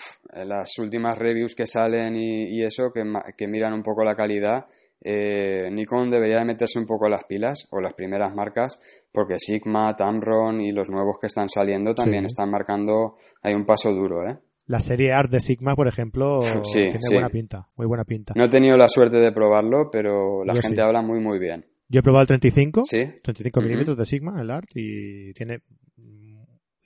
las 0.45 0.79
últimas 0.79 1.17
reviews 1.17 1.55
que 1.55 1.67
salen 1.67 2.15
y, 2.17 2.63
eso, 2.63 2.93
que, 2.93 3.05
que, 3.37 3.49
miran 3.49 3.73
un 3.73 3.83
poco 3.83 4.05
la 4.05 4.15
calidad, 4.15 4.67
eh, 5.01 5.69
Nikon 5.73 6.11
debería 6.11 6.39
de 6.39 6.45
meterse 6.45 6.79
un 6.79 6.87
poco 6.87 7.09
las 7.09 7.25
pilas, 7.25 7.69
o 7.71 7.81
las 7.81 7.95
primeras 7.95 8.35
marcas, 8.35 8.81
porque 9.13 9.39
Sigma, 9.39 9.95
Tamron 9.97 10.61
y 10.61 10.73
los 10.73 10.91
nuevos 10.91 11.19
que 11.21 11.27
están 11.27 11.49
saliendo 11.49 11.95
también 11.95 12.27
están 12.27 12.51
marcando, 12.51 13.17
hay 13.43 13.55
un 13.55 13.65
paso 13.65 13.93
duro, 13.93 14.29
¿eh? 14.29 14.39
La 14.67 14.81
serie 14.81 15.13
Art 15.13 15.31
de 15.31 15.41
Sigma, 15.41 15.77
por 15.77 15.87
ejemplo, 15.87 16.41
tiene 16.73 16.99
buena 17.11 17.29
pinta, 17.29 17.69
muy 17.77 17.87
buena 17.87 18.05
pinta. 18.05 18.33
No 18.37 18.45
he 18.45 18.49
tenido 18.49 18.77
la 18.77 18.89
suerte 18.89 19.19
de 19.19 19.31
probarlo, 19.31 19.91
pero 19.93 20.45
la 20.45 20.57
gente 20.57 20.81
habla 20.81 21.03
muy 21.03 21.21
muy 21.21 21.39
bien. 21.39 21.67
Yo 21.89 22.01
he 22.01 22.03
probado 22.03 22.23
el 22.23 22.29
35, 22.29 22.83
35 23.23 23.61
milímetros 23.61 23.97
de 23.97 24.05
Sigma, 24.05 24.41
el 24.41 24.51
Art, 24.51 24.69
y 24.75 25.33
tiene 25.35 25.63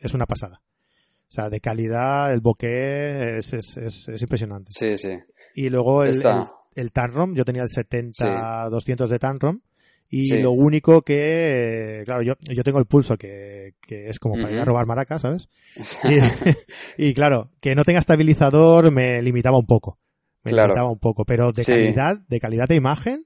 es 0.00 0.14
una 0.14 0.26
pasada. 0.26 0.62
O 1.30 1.32
sea, 1.32 1.48
de 1.48 1.60
calidad, 1.60 2.32
el 2.32 2.40
bokeh 2.40 3.38
es, 3.38 3.52
es, 3.52 3.76
es, 3.76 4.22
impresionante. 4.22 4.70
Sí, 4.70 4.98
sí. 4.98 5.16
Y 5.54 5.68
luego 5.68 6.02
el, 6.02 6.10
el, 6.10 6.22
el 6.80 6.92
Tanrom, 6.92 7.34
yo 7.34 7.44
tenía 7.44 7.62
el 7.62 7.68
70-200 7.68 9.06
de 9.08 9.18
Tanrom, 9.18 9.60
y 10.12 10.42
lo 10.42 10.50
único 10.50 11.02
que, 11.02 12.02
claro, 12.04 12.22
yo, 12.22 12.34
yo 12.40 12.64
tengo 12.64 12.80
el 12.80 12.86
pulso 12.86 13.16
que, 13.16 13.74
que 13.80 14.08
es 14.08 14.18
como 14.18 14.34
para 14.34 14.50
ir 14.50 14.58
a 14.58 14.64
robar 14.64 14.84
maracas, 14.84 15.22
¿sabes? 15.22 15.48
Y, 16.98 17.14
claro, 17.14 17.52
que 17.60 17.76
no 17.76 17.84
tenga 17.84 18.00
estabilizador 18.00 18.90
me 18.90 19.22
limitaba 19.22 19.56
un 19.56 19.66
poco. 19.66 20.00
Me 20.44 20.52
limitaba 20.52 20.90
un 20.90 20.98
poco, 20.98 21.24
pero 21.24 21.52
de 21.52 21.64
calidad, 21.64 22.18
de 22.26 22.40
calidad 22.40 22.66
de 22.66 22.74
imagen, 22.74 23.24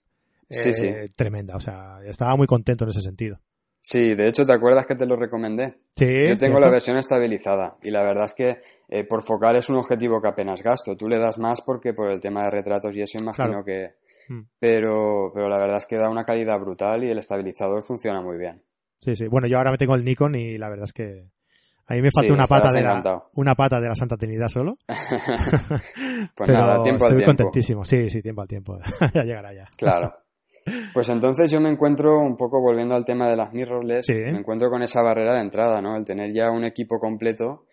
eh, 0.51 1.09
tremenda. 1.17 1.57
O 1.57 1.61
sea, 1.61 2.01
estaba 2.05 2.37
muy 2.37 2.47
contento 2.47 2.85
en 2.85 2.91
ese 2.91 3.01
sentido. 3.01 3.41
Sí, 3.87 4.15
de 4.15 4.29
hecho, 4.29 4.47
¿te 4.47 4.53
acuerdas 4.55 4.87
que 4.87 4.95
te 4.95 5.05
lo 5.05 5.15
recomendé? 5.15 5.77
Sí. 5.95 6.27
Yo 6.27 6.39
tengo 6.39 6.59
la 6.59 6.71
versión 6.71 6.97
estabilizada 6.97 7.77
y 7.83 7.91
la 7.91 8.03
verdad 8.03 8.25
es 8.25 8.33
que 8.33 8.61
eh, 8.89 9.05
por 9.05 9.23
focal 9.23 9.57
es 9.57 9.69
un 9.69 9.77
objetivo 9.77 10.23
que 10.23 10.29
apenas 10.29 10.63
gasto. 10.63 10.97
Tú 10.97 11.07
le 11.07 11.19
das 11.19 11.37
más 11.37 11.61
porque 11.61 11.93
por 11.93 12.11
el 12.11 12.19
tema 12.19 12.45
de 12.45 12.51
retratos 12.51 12.95
y 12.95 13.03
eso 13.03 13.19
imagino 13.19 13.63
que... 13.63 13.97
Mm. 14.31 14.41
Pero, 14.59 15.31
pero 15.35 15.51
la 15.51 15.59
verdad 15.59 15.77
es 15.77 15.87
que 15.87 15.99
da 15.99 16.09
una 16.09 16.25
calidad 16.25 16.59
brutal 16.59 17.05
y 17.05 17.11
el 17.11 17.19
estabilizador 17.19 17.83
funciona 17.83 18.23
muy 18.23 18.39
bien. 18.39 18.65
Sí, 19.01 19.17
sí. 19.17 19.29
Bueno, 19.29 19.49
yo 19.49 19.59
ahora 19.59 19.71
me 19.71 19.77
tengo 19.77 19.95
el 19.95 20.03
Nikon 20.03 20.35
y 20.35 20.57
la 20.57 20.71
verdad 20.71 20.85
es 20.85 20.95
que 20.95 21.29
a 21.87 21.95
mí 21.95 22.01
me 22.01 22.11
falta 22.11 22.33
una 22.33 22.47
pata 22.47 22.73
de 22.73 22.83
la, 22.83 23.23
una 23.35 23.55
pata 23.55 23.81
de 23.83 23.89
la 23.89 23.95
Santa 23.95 24.17
Trinidad 24.17 24.49
solo. 24.49 24.77
pues 26.35 26.49
nada, 26.49 26.83
tiempo 26.83 27.05
al 27.05 27.11
tiempo. 27.11 27.27
contentísimo. 27.27 27.85
Sí, 27.85 28.09
sí, 28.09 28.23
tiempo 28.23 28.41
al 28.41 28.49
tiempo. 28.49 28.79
ya 29.13 29.25
llegará 29.25 29.53
ya. 29.53 29.69
Claro. 29.77 30.24
Pues 30.93 31.09
entonces 31.09 31.51
yo 31.51 31.61
me 31.61 31.69
encuentro 31.69 32.19
un 32.21 32.37
poco 32.37 32.61
volviendo 32.61 32.95
al 32.95 33.05
tema 33.05 33.29
de 33.29 33.37
las 33.37 33.53
mirrorless, 33.53 34.09
me 34.09 34.31
encuentro 34.31 34.71
con 34.71 34.83
esa 34.83 35.03
barrera 35.03 35.35
de 35.35 35.41
entrada, 35.41 35.83
¿no? 35.83 35.97
El 35.97 36.05
tener 36.05 36.33
ya 36.33 36.51
un 36.51 36.65
equipo 36.65 36.99
completo, 36.99 37.67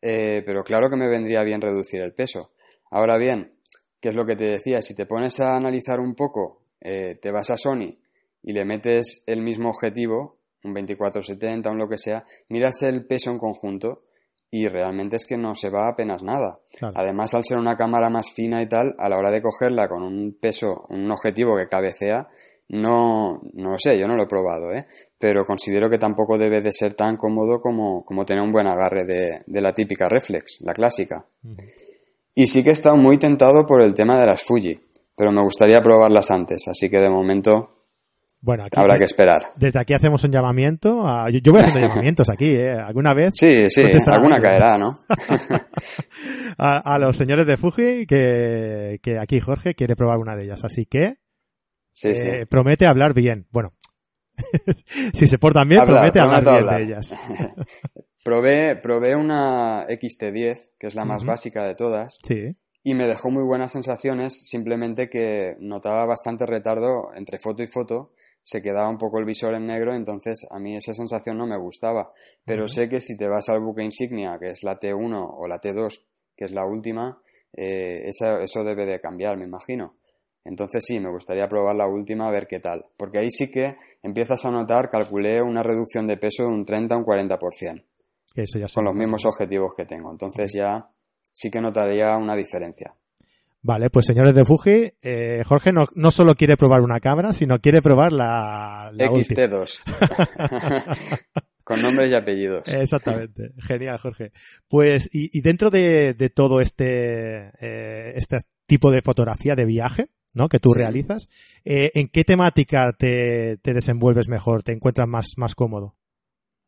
eh, 0.00 0.42
pero 0.46 0.64
claro 0.64 0.88
que 0.88 0.96
me 0.96 1.08
vendría 1.08 1.42
bien 1.42 1.60
reducir 1.60 2.00
el 2.00 2.14
peso. 2.14 2.52
Ahora 2.90 3.18
bien, 3.18 3.54
¿qué 4.00 4.10
es 4.10 4.14
lo 4.14 4.24
que 4.24 4.36
te 4.36 4.44
decía? 4.44 4.80
Si 4.80 4.94
te 4.94 5.06
pones 5.06 5.40
a 5.40 5.56
analizar 5.56 6.00
un 6.00 6.14
poco, 6.14 6.62
eh, 6.80 7.18
te 7.20 7.30
vas 7.30 7.50
a 7.50 7.58
Sony 7.58 7.94
y 8.42 8.52
le 8.52 8.64
metes 8.64 9.24
el 9.26 9.42
mismo 9.42 9.68
objetivo, 9.68 10.38
un 10.64 10.72
2470, 10.72 11.70
un 11.70 11.78
lo 11.78 11.88
que 11.88 11.98
sea, 11.98 12.24
miras 12.48 12.82
el 12.82 13.04
peso 13.04 13.30
en 13.30 13.38
conjunto 13.38 14.04
y 14.50 14.68
realmente 14.68 15.16
es 15.16 15.26
que 15.26 15.36
no 15.36 15.54
se 15.54 15.70
va 15.70 15.88
apenas 15.88 16.22
nada. 16.22 16.60
Además, 16.94 17.34
al 17.34 17.44
ser 17.44 17.58
una 17.58 17.76
cámara 17.76 18.08
más 18.08 18.32
fina 18.32 18.62
y 18.62 18.66
tal, 18.66 18.94
a 18.98 19.08
la 19.08 19.18
hora 19.18 19.30
de 19.30 19.42
cogerla 19.42 19.88
con 19.88 20.02
un 20.02 20.38
peso, 20.40 20.86
un 20.88 21.10
objetivo 21.10 21.56
que 21.56 21.68
cabecea, 21.68 22.28
no, 22.68 23.40
no 23.54 23.70
lo 23.70 23.78
sé, 23.78 23.98
yo 23.98 24.06
no 24.06 24.16
lo 24.16 24.24
he 24.24 24.28
probado, 24.28 24.72
¿eh? 24.72 24.86
pero 25.18 25.46
considero 25.46 25.88
que 25.88 25.98
tampoco 25.98 26.36
debe 26.36 26.60
de 26.60 26.72
ser 26.72 26.94
tan 26.94 27.16
cómodo 27.16 27.60
como, 27.60 28.04
como 28.04 28.26
tener 28.26 28.42
un 28.42 28.52
buen 28.52 28.66
agarre 28.66 29.04
de, 29.04 29.42
de 29.46 29.60
la 29.60 29.74
típica 29.74 30.08
reflex, 30.08 30.60
la 30.60 30.74
clásica. 30.74 31.26
Y 32.34 32.46
sí 32.46 32.62
que 32.62 32.70
he 32.70 32.72
estado 32.72 32.96
muy 32.96 33.18
tentado 33.18 33.66
por 33.66 33.80
el 33.80 33.94
tema 33.94 34.18
de 34.20 34.26
las 34.26 34.42
Fuji, 34.42 34.80
pero 35.16 35.32
me 35.32 35.42
gustaría 35.42 35.82
probarlas 35.82 36.30
antes, 36.30 36.68
así 36.68 36.90
que 36.90 37.00
de 37.00 37.10
momento 37.10 37.77
bueno, 38.40 38.66
habrá 38.76 38.98
que 38.98 39.04
esperar. 39.04 39.52
Desde 39.56 39.80
aquí 39.80 39.94
hacemos 39.94 40.22
un 40.22 40.30
llamamiento. 40.30 41.04
yo, 41.30 41.52
voy 41.52 41.60
haciendo 41.60 41.80
llamamientos 41.88 42.30
aquí, 42.30 42.50
¿eh? 42.50 42.72
¿Alguna 42.72 43.12
vez? 43.12 43.34
Sí, 43.36 43.68
sí, 43.68 43.82
alguna 44.06 44.40
caerá, 44.40 44.78
¿no? 44.78 44.98
a, 46.58 46.98
los 46.98 47.16
señores 47.16 47.46
de 47.46 47.56
Fuji, 47.56 48.06
que, 48.06 49.00
que, 49.02 49.18
aquí 49.18 49.40
Jorge 49.40 49.74
quiere 49.74 49.96
probar 49.96 50.18
una 50.18 50.36
de 50.36 50.44
ellas. 50.44 50.64
Así 50.64 50.86
que 50.86 51.16
sí, 51.90 52.14
sí. 52.16 52.28
Eh, 52.28 52.46
promete 52.46 52.86
hablar 52.86 53.12
bien. 53.12 53.48
Bueno, 53.50 53.74
si 55.12 55.26
se 55.26 55.38
portan 55.38 55.68
bien, 55.68 55.84
promete 55.84 56.20
hablar 56.20 56.44
bien 56.44 56.66
de 56.68 56.82
ellas. 56.82 57.18
probé, 58.22 58.76
probé 58.76 59.16
una 59.16 59.84
XT10, 59.88 60.58
que 60.78 60.86
es 60.86 60.94
la 60.94 61.04
más 61.04 61.24
básica 61.24 61.64
de 61.64 61.74
todas. 61.74 62.18
Sí 62.22 62.56
y 62.84 62.94
me 62.94 63.06
dejó 63.06 63.30
muy 63.30 63.44
buenas 63.44 63.72
sensaciones, 63.72 64.48
simplemente 64.48 65.10
que 65.10 65.56
notaba 65.60 66.06
bastante 66.06 66.46
retardo 66.46 67.10
entre 67.14 67.38
foto 67.38 67.62
y 67.62 67.66
foto 67.66 68.12
se 68.48 68.62
quedaba 68.62 68.88
un 68.88 68.96
poco 68.96 69.18
el 69.18 69.26
visor 69.26 69.52
en 69.52 69.66
negro, 69.66 69.94
entonces 69.94 70.46
a 70.50 70.58
mí 70.58 70.74
esa 70.74 70.94
sensación 70.94 71.36
no 71.36 71.46
me 71.46 71.58
gustaba. 71.58 72.14
Pero 72.46 72.66
sé 72.66 72.88
que 72.88 72.98
si 72.98 73.14
te 73.14 73.28
vas 73.28 73.50
al 73.50 73.60
buque 73.60 73.84
insignia, 73.84 74.38
que 74.40 74.48
es 74.52 74.62
la 74.62 74.80
T1 74.80 75.34
o 75.36 75.46
la 75.46 75.60
T2, 75.60 76.00
que 76.34 76.46
es 76.46 76.52
la 76.52 76.64
última, 76.64 77.20
eh, 77.54 78.04
eso, 78.06 78.64
debe 78.64 78.86
de 78.86 79.02
cambiar, 79.02 79.36
me 79.36 79.44
imagino. 79.44 79.96
Entonces 80.46 80.82
sí, 80.82 80.98
me 80.98 81.10
gustaría 81.10 81.46
probar 81.46 81.76
la 81.76 81.86
última 81.86 82.26
a 82.26 82.30
ver 82.30 82.46
qué 82.46 82.58
tal. 82.58 82.86
Porque 82.96 83.18
ahí 83.18 83.30
sí 83.30 83.50
que 83.50 83.76
empiezas 84.02 84.46
a 84.46 84.50
notar, 84.50 84.88
calculé 84.88 85.42
una 85.42 85.62
reducción 85.62 86.06
de 86.06 86.16
peso 86.16 86.44
de 86.44 86.48
un 86.48 86.64
30 86.64 86.94
a 86.94 86.98
un 86.98 87.04
40%. 87.04 87.84
Eso 88.34 88.58
ya 88.58 88.66
con 88.74 88.86
los 88.86 88.94
mismos 88.94 89.26
objetivos 89.26 89.74
que 89.76 89.84
tengo. 89.84 90.10
Entonces 90.10 90.54
ya 90.54 90.88
sí 91.34 91.50
que 91.50 91.60
notaría 91.60 92.16
una 92.16 92.34
diferencia. 92.34 92.94
Vale, 93.60 93.90
pues 93.90 94.06
señores 94.06 94.34
de 94.34 94.44
Fuji, 94.44 94.92
eh, 95.02 95.42
Jorge 95.44 95.72
no, 95.72 95.86
no, 95.94 96.10
solo 96.10 96.36
quiere 96.36 96.56
probar 96.56 96.80
una 96.80 97.00
cámara, 97.00 97.32
sino 97.32 97.60
quiere 97.60 97.82
probar 97.82 98.12
la, 98.12 98.90
XT2. 98.92 99.80
Con 101.64 101.82
nombres 101.82 102.10
y 102.10 102.14
apellidos. 102.14 102.66
Exactamente. 102.72 103.50
Genial, 103.58 103.98
Jorge. 103.98 104.32
Pues, 104.68 105.10
y, 105.12 105.42
dentro 105.42 105.70
de, 105.70 106.14
todo 106.34 106.62
este, 106.62 107.50
eh, 107.60 108.14
este 108.16 108.38
tipo 108.66 108.90
de 108.90 109.02
fotografía 109.02 109.54
de 109.54 109.66
viaje, 109.66 110.08
¿no? 110.32 110.48
Que 110.48 110.60
tú 110.60 110.72
realizas, 110.72 111.28
eh, 111.64 111.90
¿en 111.94 112.06
qué 112.06 112.24
temática 112.24 112.94
te, 112.98 113.58
te, 113.58 113.74
desenvuelves 113.74 114.28
mejor? 114.28 114.62
¿Te 114.62 114.72
encuentras 114.72 115.08
más, 115.08 115.32
más 115.36 115.54
cómodo? 115.54 115.98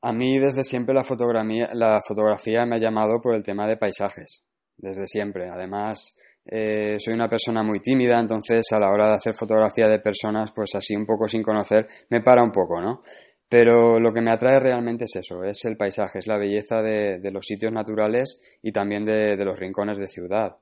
A 0.03 0.13
mí 0.13 0.39
desde 0.39 0.65
siempre 0.65 0.95
la 0.95 1.05
fotografía, 1.05 1.71
la 1.73 2.03
fotografía 2.07 2.67
me 2.67 2.77
ha 2.77 2.81
llamado 2.81 3.23
por 3.23 3.35
el 3.35 3.43
tema 3.43 3.67
de 3.67 3.77
paisajes. 3.79 4.45
Desde 4.77 5.09
siempre. 5.09 5.49
Además, 5.49 6.17
eh, 6.45 6.97
soy 6.99 7.15
una 7.15 7.29
persona 7.29 7.63
muy 7.63 7.81
tímida, 7.81 8.19
entonces 8.19 8.67
a 8.73 8.79
la 8.79 8.91
hora 8.91 9.09
de 9.09 9.15
hacer 9.15 9.35
fotografía 9.35 9.89
de 9.89 10.01
personas, 10.01 10.53
pues 10.53 10.75
así 10.75 10.97
un 10.97 11.07
poco 11.07 11.29
sin 11.29 11.43
conocer, 11.43 11.87
me 12.09 12.21
para 12.21 12.43
un 12.43 12.51
poco, 12.51 12.81
¿no? 12.81 13.03
Pero 13.49 13.99
lo 13.99 14.13
que 14.13 14.21
me 14.21 14.31
atrae 14.31 14.61
realmente 14.61 15.05
es 15.05 15.17
eso, 15.17 15.43
es 15.43 15.65
el 15.65 15.77
paisaje, 15.77 16.21
es 16.21 16.29
la 16.29 16.39
belleza 16.39 16.83
de, 16.83 17.21
los 17.33 17.45
sitios 17.45 17.73
naturales 17.73 18.41
y 18.63 18.71
también 18.71 19.05
de, 19.05 19.37
los 19.45 19.59
rincones 19.59 19.99
de 19.99 20.07
ciudad. 20.07 20.57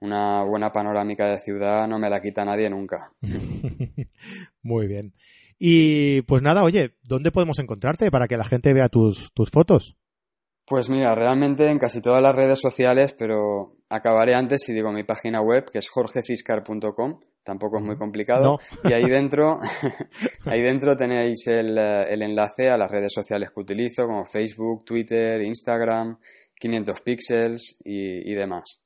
Una 0.00 0.42
buena 0.42 0.70
panorámica 0.70 1.26
de 1.26 1.40
ciudad 1.40 1.88
no 1.88 1.98
me 1.98 2.10
la 2.10 2.20
quita 2.20 2.44
nadie 2.44 2.68
nunca. 2.70 3.12
Muy 4.62 4.86
bien. 4.86 5.14
Y 5.58 6.22
pues 6.22 6.42
nada, 6.42 6.62
oye, 6.62 6.96
¿dónde 7.02 7.32
podemos 7.32 7.58
encontrarte 7.58 8.10
para 8.10 8.28
que 8.28 8.36
la 8.36 8.44
gente 8.44 8.72
vea 8.72 8.88
tus, 8.88 9.32
tus 9.32 9.50
fotos? 9.50 9.96
Pues 10.66 10.88
mira, 10.88 11.14
realmente 11.14 11.68
en 11.68 11.78
casi 11.78 12.00
todas 12.00 12.22
las 12.22 12.34
redes 12.34 12.60
sociales, 12.60 13.14
pero 13.18 13.73
acabaré 13.88 14.34
antes 14.34 14.62
si 14.62 14.72
digo 14.72 14.92
mi 14.92 15.04
página 15.04 15.40
web, 15.40 15.70
que 15.70 15.78
es 15.78 15.88
jorgeciscar.com, 15.88 17.20
tampoco 17.42 17.78
es 17.78 17.82
muy 17.82 17.96
complicado. 17.96 18.58
Y 18.84 18.92
ahí 18.92 19.04
dentro, 19.08 19.60
ahí 20.46 20.62
dentro 20.62 20.96
tenéis 20.96 21.46
el, 21.46 21.76
eh, 21.78 22.12
el, 22.12 22.22
enlace 22.22 22.70
a 22.70 22.78
las 22.78 22.90
redes 22.90 23.12
sociales 23.12 23.50
que 23.50 23.60
utilizo, 23.60 24.06
como 24.06 24.24
Facebook, 24.24 24.84
Twitter, 24.84 25.40
Instagram, 25.42 26.18
500 26.58 27.00
píxeles 27.02 27.76
y, 27.84 28.30
y 28.30 28.34
demás. 28.34 28.80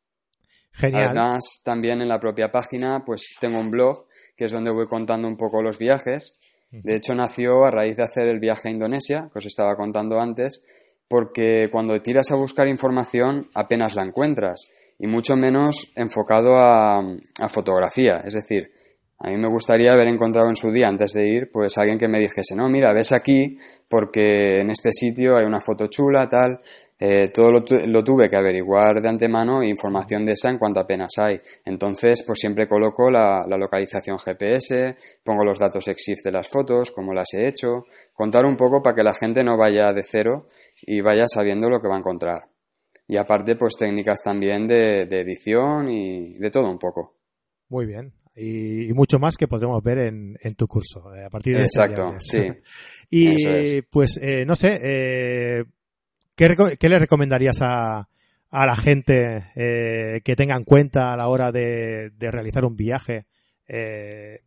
Genial. 0.72 1.08
Además, 1.08 1.62
también 1.64 2.02
en 2.02 2.08
la 2.08 2.20
propia 2.20 2.50
página, 2.50 3.04
pues 3.04 3.34
tengo 3.40 3.58
un 3.58 3.70
blog, 3.70 4.06
que 4.37 4.44
es 4.44 4.52
donde 4.52 4.70
voy 4.70 4.87
contando 4.87 5.26
un 5.26 5.37
poco 5.37 5.62
los 5.62 5.78
viajes. 5.78 6.38
De 6.70 6.96
hecho, 6.96 7.14
nació 7.14 7.64
a 7.64 7.70
raíz 7.70 7.96
de 7.96 8.02
hacer 8.02 8.28
el 8.28 8.40
viaje 8.40 8.68
a 8.68 8.70
Indonesia, 8.70 9.30
que 9.32 9.38
os 9.38 9.46
estaba 9.46 9.74
contando 9.74 10.20
antes, 10.20 10.64
porque 11.08 11.70
cuando 11.72 12.00
tiras 12.02 12.30
a 12.30 12.34
buscar 12.34 12.68
información 12.68 13.48
apenas 13.54 13.94
la 13.94 14.02
encuentras 14.02 14.70
y 14.98 15.06
mucho 15.06 15.37
menos 15.37 15.92
enfocado 15.94 16.56
a, 16.58 17.02
fotografía. 17.48 18.22
Es 18.24 18.34
decir, 18.34 18.72
a 19.18 19.30
mí 19.30 19.37
me 19.37 19.48
gustaría 19.48 19.92
haber 19.92 20.08
encontrado 20.08 20.48
en 20.48 20.56
su 20.56 20.70
día, 20.70 20.88
antes 20.88 21.12
de 21.12 21.28
ir, 21.28 21.50
pues 21.52 21.78
alguien 21.78 21.98
que 21.98 22.08
me 22.08 22.18
dijese, 22.18 22.54
no, 22.54 22.68
mira, 22.68 22.92
ves 22.92 23.12
aquí 23.12 23.58
porque 23.88 24.61
en 24.61 24.70
este 24.70 24.92
sitio 24.92 25.37
hay 25.37 25.44
una 25.44 25.61
foto 25.61 25.87
chula, 25.87 26.28
tal. 26.28 26.58
Eh, 27.00 27.30
todo 27.32 27.52
lo, 27.52 28.02
tuve 28.02 28.28
que 28.28 28.34
averiguar 28.34 29.00
de 29.00 29.08
antemano 29.08 29.62
e 29.62 29.68
información 29.68 30.26
de 30.26 30.32
esa 30.32 30.50
en 30.50 30.58
cuanto 30.58 30.80
apenas 30.80 31.12
hay. 31.18 31.38
Entonces, 31.64 32.24
pues 32.24 32.40
siempre 32.40 32.66
coloco 32.66 33.08
la, 33.08 33.44
la 33.46 33.56
localización 33.56 34.18
GPS, 34.18 34.96
pongo 35.22 35.44
los 35.44 35.61
datos 35.61 35.87
EXIF 35.87 36.18
de 36.24 36.32
las 36.32 36.48
fotos, 36.48 36.90
cómo 36.90 37.14
las 37.14 37.32
he 37.34 37.46
hecho, 37.46 37.84
contar 38.12 38.44
un 38.44 38.56
poco 38.56 38.82
para 38.82 38.96
que 38.96 39.04
la 39.04 39.14
gente 39.14 39.44
no 39.44 39.56
vaya 39.56 39.92
de 39.92 40.02
cero 40.02 40.46
y 40.82 41.00
vaya 41.00 41.26
sabiendo 41.28 41.70
lo 41.70 41.80
que 41.80 41.87
va 41.87 41.94
a 41.94 41.98
encontrar. 41.98 42.47
Y 43.11 43.16
aparte, 43.16 43.57
pues 43.57 43.75
técnicas 43.79 44.23
también 44.23 44.68
de, 44.68 45.03
edición 45.03 45.88
y 45.88 46.35
de 46.35 46.51
todo 46.51 46.71
un 46.71 46.79
poco. 46.79 47.16
Muy 47.71 47.87
bien. 47.87 48.12
Y, 48.37 48.92
mucho 48.92 49.18
más 49.18 49.37
que 49.37 49.49
podremos 49.49 49.83
ver 49.83 49.99
en, 49.99 50.55
tu 50.57 50.68
curso 50.68 51.14
eh, 51.14 51.25
a 51.25 51.31
partir 51.31 51.57
de 51.57 51.62
este 51.62 51.81
Exacto, 51.81 52.14
sí. 52.21 52.53
y 53.11 53.83
pues, 53.83 54.18
eh, 54.23 54.44
no 54.47 54.55
sé, 54.55 54.79
eh, 54.83 55.64
¿qué, 56.37 56.88
le 56.88 56.99
recomendarías 56.99 57.62
a, 57.62 58.09
a 58.51 58.66
la 58.66 58.77
gente 58.77 60.21
que 60.23 60.37
tenga 60.37 60.55
en 60.55 60.64
cuenta 60.64 61.14
a 61.14 61.16
la 61.16 61.29
hora 61.29 61.51
de, 61.51 62.11
de 62.11 62.31
realizar 62.31 62.66
un 62.66 62.77
viaje 62.77 63.27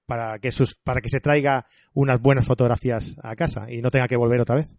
para, 0.05 0.37
que 0.39 0.51
sus, 0.51 0.75
para 0.75 1.01
que 1.01 1.09
se 1.09 1.19
traiga 1.19 1.65
unas 1.93 2.21
buenas 2.21 2.45
fotografías 2.45 3.15
a 3.23 3.35
casa 3.35 3.71
y 3.71 3.81
no 3.81 3.89
tenga 3.89 4.07
que 4.07 4.15
volver 4.17 4.39
otra 4.39 4.55
vez? 4.55 4.77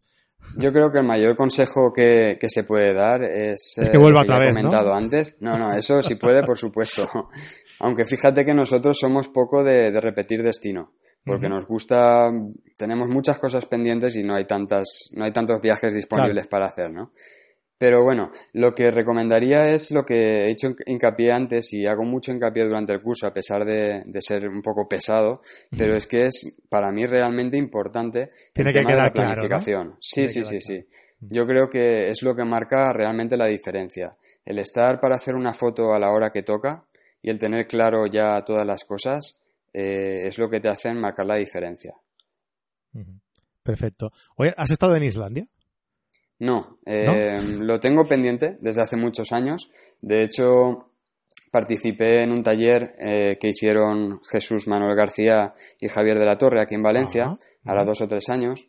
Yo 0.57 0.73
creo 0.73 0.93
que 0.93 0.99
el 0.99 1.05
mayor 1.05 1.35
consejo 1.37 1.93
que, 1.93 2.39
se 2.49 2.65
puede 2.65 2.93
dar 2.93 3.23
es, 3.23 3.75
es 3.79 3.91
que 3.91 3.99
vuelva 3.99 4.23
otra 4.23 4.39
vez, 4.39 4.51
comentado 4.51 4.93
antes. 4.93 5.39
No, 5.41 5.59
no, 5.59 5.73
eso 5.73 6.03
sí 6.03 6.17
puede, 6.17 6.43
por 6.43 6.59
supuesto. 6.59 7.09
Aunque 7.81 8.05
fíjate 8.05 8.45
que 8.45 8.55
nosotros 8.55 8.97
somos 9.01 9.29
poco 9.29 9.65
de, 9.65 9.99
repetir 10.01 10.43
destino, 10.43 10.93
porque 11.25 11.49
nos 11.49 11.67
gusta, 11.67 12.31
tenemos 12.77 13.09
muchas 13.09 13.39
cosas 13.39 13.67
pendientes 13.67 14.15
y 14.17 14.23
no 14.23 14.35
hay 14.35 14.45
tantas, 14.45 15.11
no 15.13 15.25
hay 15.25 15.33
tantos 15.33 15.61
viajes 15.61 15.93
disponibles 15.93 16.47
para 16.47 16.67
hacer, 16.67 16.93
¿no? 16.93 17.13
Pero 17.83 18.05
bueno, 18.05 18.31
lo 18.53 18.73
que 18.77 18.93
recomendaría 18.93 19.71
es 19.71 19.91
lo 19.91 20.07
que 20.07 20.45
he 20.45 20.51
hecho 20.51 20.73
hincapié 20.87 21.33
antes 21.33 21.73
y 21.73 21.85
hago 21.85 22.05
mucho 22.05 22.31
hincapié 22.31 22.65
durante 22.65 22.93
el 22.93 23.03
curso, 23.03 23.27
a 23.27 23.33
pesar 23.33 23.65
de, 23.65 24.05
ser 24.21 24.49
un 24.49 24.63
poco 24.63 24.87
pesado, 24.87 25.43
pero 25.77 25.97
es 25.97 26.07
que 26.07 26.27
es 26.27 26.59
para 26.69 26.93
mí 26.93 27.07
realmente 27.07 27.57
importante 27.57 28.31
Tiene 28.53 28.71
el 28.71 28.75
que 28.75 28.81
tema 28.83 28.91
de 28.93 29.03
la 29.03 29.13
planificación. 29.13 29.97
Sí, 30.01 30.29
sí, 30.29 30.45
sí, 30.45 30.61
sí. 30.61 30.87
Yo 31.23 31.45
creo 31.45 31.69
que 31.69 32.09
es 32.13 32.23
lo 32.23 32.37
que 32.37 32.45
marca 32.45 32.93
realmente 32.93 33.37
la 33.37 33.47
diferencia. 33.47 34.17
El 34.45 34.61
estar 34.61 35.01
para 35.01 35.17
hacer 35.17 35.35
una 35.35 35.53
foto 35.53 35.93
a 35.93 35.99
la 35.99 36.13
hora 36.13 36.31
que 36.31 36.45
toca 36.45 36.85
y 37.21 37.31
el 37.31 37.41
tener 37.41 37.67
claro 37.67 38.07
ya 38.07 38.45
todas 38.45 38.65
las 38.65 38.85
cosas 38.85 39.41
eh, 39.73 40.23
es 40.29 40.39
lo 40.39 40.49
que 40.49 40.61
te 40.61 40.69
hacen 40.69 41.01
marcar 41.01 41.27
la 41.27 41.35
diferencia. 41.35 41.97
Perfecto. 43.65 44.13
Oye, 44.37 44.55
¿has 44.57 44.71
estado 44.71 44.95
en 44.95 45.03
Islandia? 45.03 45.49
No, 46.43 46.81
eh, 46.87 47.41
lo 47.61 47.79
tengo 47.79 48.05
pendiente 48.05 48.57
desde 48.59 48.81
hace 48.81 48.97
muchos 48.97 49.31
años. 49.31 49.71
De 50.01 50.25
hecho, 50.25 50.91
participé 51.53 52.23
en 52.23 52.33
un 52.33 52.43
taller 52.43 52.97
eh, 52.99 53.39
que 53.41 53.51
hicieron 53.51 54.21
Jesús 54.29 54.67
Manuel 54.67 54.97
García 54.97 55.55
y 55.79 55.87
Javier 55.87 56.19
de 56.19 56.27
la 56.27 56.39
Torre 56.39 56.61
aquí 56.61 56.75
en 56.75 56.83
Valencia, 56.83 57.39
ahora 57.65 57.85
dos 57.85 58.01
o 58.01 58.09
tres 58.09 58.29
años. 58.29 58.69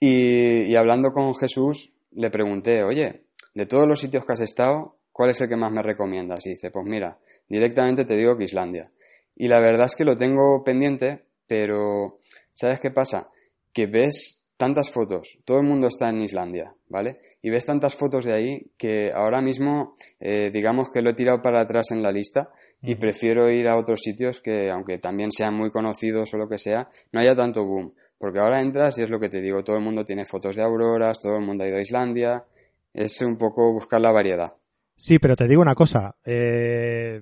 Y, 0.00 0.74
hablando 0.76 1.12
con 1.12 1.34
Jesús, 1.34 1.92
le 2.12 2.30
pregunté, 2.30 2.82
oye, 2.82 3.26
de 3.54 3.66
todos 3.66 3.86
los 3.86 4.00
sitios 4.00 4.24
que 4.24 4.32
has 4.32 4.40
estado, 4.40 4.96
¿cuál 5.12 5.28
es 5.28 5.40
el 5.42 5.50
que 5.50 5.56
más 5.56 5.72
me 5.72 5.82
recomiendas? 5.82 6.46
Y 6.46 6.52
dice, 6.52 6.70
pues 6.70 6.86
mira, 6.86 7.18
directamente 7.50 8.06
te 8.06 8.16
digo 8.16 8.38
que 8.38 8.44
Islandia. 8.44 8.90
Y 9.36 9.48
la 9.48 9.60
verdad 9.60 9.84
es 9.84 9.94
que 9.94 10.06
lo 10.06 10.16
tengo 10.16 10.64
pendiente, 10.64 11.26
pero 11.46 12.18
¿sabes 12.54 12.80
qué 12.80 12.90
pasa? 12.90 13.30
Que 13.74 13.84
ves 13.84 14.44
tantas 14.56 14.90
fotos, 14.90 15.38
todo 15.44 15.58
el 15.58 15.66
mundo 15.66 15.88
está 15.88 16.08
en 16.08 16.22
Islandia, 16.22 16.74
¿vale? 16.94 17.18
Y 17.42 17.50
ves 17.50 17.66
tantas 17.66 17.96
fotos 17.96 18.24
de 18.24 18.32
ahí 18.32 18.70
que 18.76 19.10
ahora 19.12 19.42
mismo, 19.42 19.94
eh, 20.20 20.52
digamos 20.54 20.90
que 20.90 21.02
lo 21.02 21.10
he 21.10 21.14
tirado 21.14 21.42
para 21.42 21.58
atrás 21.58 21.90
en 21.90 22.04
la 22.04 22.12
lista 22.12 22.52
y 22.80 22.94
prefiero 22.94 23.50
ir 23.50 23.66
a 23.66 23.76
otros 23.76 23.98
sitios 24.00 24.40
que, 24.40 24.70
aunque 24.70 24.98
también 24.98 25.32
sean 25.32 25.56
muy 25.56 25.70
conocidos 25.70 26.32
o 26.32 26.38
lo 26.38 26.48
que 26.48 26.56
sea, 26.56 26.88
no 27.10 27.18
haya 27.18 27.34
tanto 27.34 27.66
boom. 27.66 27.92
Porque 28.16 28.38
ahora 28.38 28.60
entras 28.60 28.96
y 28.98 29.02
es 29.02 29.10
lo 29.10 29.18
que 29.18 29.28
te 29.28 29.40
digo, 29.40 29.64
todo 29.64 29.76
el 29.76 29.82
mundo 29.82 30.04
tiene 30.04 30.24
fotos 30.24 30.54
de 30.54 30.62
auroras, 30.62 31.18
todo 31.18 31.36
el 31.36 31.44
mundo 31.44 31.64
ha 31.64 31.68
ido 31.68 31.78
a 31.78 31.82
Islandia, 31.82 32.44
es 32.92 33.20
un 33.22 33.36
poco 33.36 33.72
buscar 33.72 34.00
la 34.00 34.12
variedad. 34.12 34.54
Sí, 34.94 35.18
pero 35.18 35.34
te 35.34 35.48
digo 35.48 35.62
una 35.62 35.74
cosa, 35.74 36.14
eh, 36.24 37.20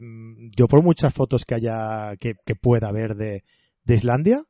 yo 0.55 0.69
por 0.69 0.83
muchas 0.83 1.15
fotos 1.15 1.47
que 1.47 1.55
haya, 1.55 2.15
que, 2.21 2.35
pueda 2.61 2.89
haber 2.89 3.15
de, 3.17 3.43
de 3.85 3.95
Islandia, 3.95 4.43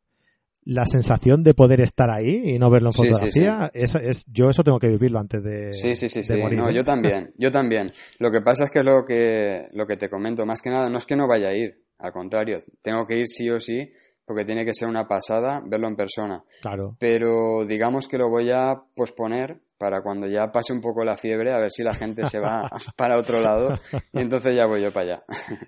la 0.65 0.87
sensación 0.87 1.43
de 1.43 1.55
poder 1.55 1.81
estar 1.81 2.11
ahí 2.11 2.55
y 2.55 2.59
no 2.59 2.71
verlo 2.71 2.91
en 2.91 2.95
fotografía, 2.95 3.71
Es, 3.75 4.27
yo 4.31 4.51
eso 4.51 4.63
tengo 4.63 4.79
que 4.79 4.89
vivirlo 4.89 5.19
antes 5.19 5.43
de 5.43 5.73
Sí, 5.75 5.97
sí, 5.97 6.09
sí, 6.09 6.23
sí. 6.23 6.41
No, 6.53 6.71
yo 6.71 6.85
también, 6.85 7.33
yo 7.37 7.51
también. 7.51 7.93
Lo 8.19 8.31
que 8.31 8.41
pasa 8.41 8.65
es 8.65 8.71
que 8.71 8.83
lo 8.83 9.05
que 9.05 9.69
lo 9.73 9.87
que 9.87 9.97
te 9.97 10.09
comento, 10.09 10.47
más 10.47 10.63
que 10.63 10.71
nada, 10.71 10.89
no 10.89 10.99
es 10.99 11.07
que 11.07 11.17
no 11.17 11.27
vaya 11.27 11.49
a 11.49 11.55
ir, 11.55 11.83
al 11.99 12.13
contrario, 12.13 12.63
tengo 12.81 13.07
que 13.07 13.19
ir 13.19 13.29
sí 13.29 13.51
o 13.51 13.61
sí 13.61 13.93
porque 14.25 14.45
tiene 14.45 14.65
que 14.65 14.75
ser 14.75 14.89
una 14.89 15.09
pasada 15.09 15.63
verlo 15.67 15.89
en 15.89 15.97
persona. 15.97 16.45
Claro. 16.61 16.97
Pero 16.99 17.65
digamos 17.67 18.09
que 18.09 18.19
lo 18.19 18.29
voy 18.29 18.51
a 18.51 18.81
posponer 18.95 19.61
para 19.83 20.01
cuando 20.01 20.29
ya 20.29 20.53
pase 20.53 20.73
un 20.73 20.81
poco 20.81 21.03
la 21.03 21.17
fiebre, 21.17 21.53
a 21.53 21.59
ver 21.59 21.73
si 21.73 21.83
la 21.83 21.93
gente 21.93 22.25
se 22.25 22.39
va 22.39 22.71
para 22.97 23.19
otro 23.19 23.41
lado 23.43 23.77
y 24.13 24.21
entonces 24.21 24.55
ya 24.55 24.65
voy 24.65 24.81
yo 24.81 24.93
para 24.93 25.07
allá. 25.07 25.25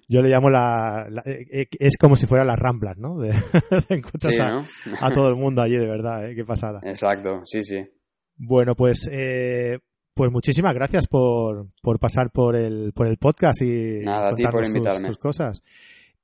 Yo 0.07 0.23
le 0.23 0.29
llamo 0.29 0.51
la... 0.51 1.09
Eh, 1.25 1.45
eh, 1.51 1.67
es 1.81 1.97
como 1.99 2.15
si 2.15 2.27
fuera 2.27 2.45
las 2.45 2.57
ramblas, 2.57 2.97
¿no? 2.97 3.19
De, 3.19 3.33
sí, 4.19 4.39
a, 4.39 5.11
todo 5.13 5.31
el 5.31 5.35
mundo 5.35 5.63
allí, 5.63 5.77
de 5.77 5.89
verdad, 5.89 6.31
¿eh? 6.31 6.37
qué 6.37 6.45
pasada. 6.45 6.79
Exacto, 6.85 7.43
sí, 7.45 7.65
sí. 7.65 7.85
Bueno, 8.37 8.77
pues... 8.77 9.11
pues 10.15 10.31
muchísimas 10.31 10.75
gracias 10.75 11.09
por, 11.09 11.67
por 11.83 11.99
pasar 11.99 12.31
por 12.31 12.55
el, 12.55 12.93
por 12.95 13.09
el 13.09 13.19
podcast 13.19 13.63
y 13.63 13.99
Nada, 14.05 14.29
a 14.29 14.35
ti 14.37 14.45
por 14.47 14.65
invitarme. 14.65 15.09
tus 15.09 15.19
cosas. 15.19 15.61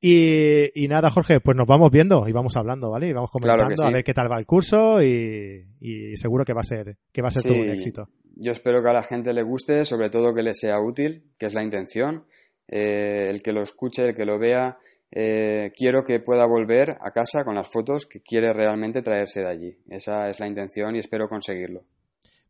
Y, 0.03 0.87
nada, 0.89 1.11
Jorge, 1.11 1.41
pues 1.41 1.57
nos 1.57 1.67
vamos 1.67 1.91
viendo 1.91 2.27
y 2.27 2.33
vamos 2.33 2.57
hablando, 2.57 2.91
¿vale? 2.91 3.09
Y 3.09 3.13
vamos 3.13 3.31
comentando 3.31 3.83
a 3.85 3.91
ver 3.91 4.03
qué 4.03 4.15
tal 4.15 4.33
va 4.33 4.39
el 4.39 4.47
curso 4.47 5.03
y, 5.03 6.17
seguro 6.17 6.45
que 6.45 6.55
va 6.55 6.63
a 6.63 6.65
ser, 6.65 6.97
que 7.13 7.23
va 7.23 7.29
a 7.29 7.33
ser 7.33 7.43
todo 7.43 7.55
un 7.55 7.69
éxito. 7.69 8.09
Yo 8.37 8.53
espero 8.53 8.83
que 8.83 8.89
a 8.89 8.95
la 8.95 9.03
gente 9.03 9.35
le 9.35 9.43
guste, 9.43 9.85
sobre 9.85 10.09
todo 10.09 10.35
que 10.35 10.43
le 10.43 10.55
sea 10.55 10.81
útil, 10.81 11.31
que 11.39 11.47
es 11.47 11.55
la 11.55 11.63
intención. 11.63 12.25
Eh, 12.69 13.27
el 13.29 13.43
que 13.43 13.53
lo 13.53 13.63
escuche, 13.63 14.07
el 14.07 14.15
que 14.15 14.25
lo 14.25 14.39
vea, 14.39 14.79
eh, 15.11 15.73
quiero 15.77 16.05
que 16.05 16.21
pueda 16.21 16.47
volver 16.47 16.97
a 17.01 17.11
casa 17.11 17.45
con 17.45 17.57
las 17.57 17.69
fotos 17.69 18.07
que 18.07 18.23
quiere 18.23 18.53
realmente 18.53 19.03
traerse 19.03 19.41
de 19.41 19.49
allí. 19.49 19.79
Esa 19.89 20.31
es 20.31 20.39
la 20.39 20.47
intención 20.47 20.95
y 20.95 21.01
espero 21.01 21.29
conseguirlo. 21.29 21.85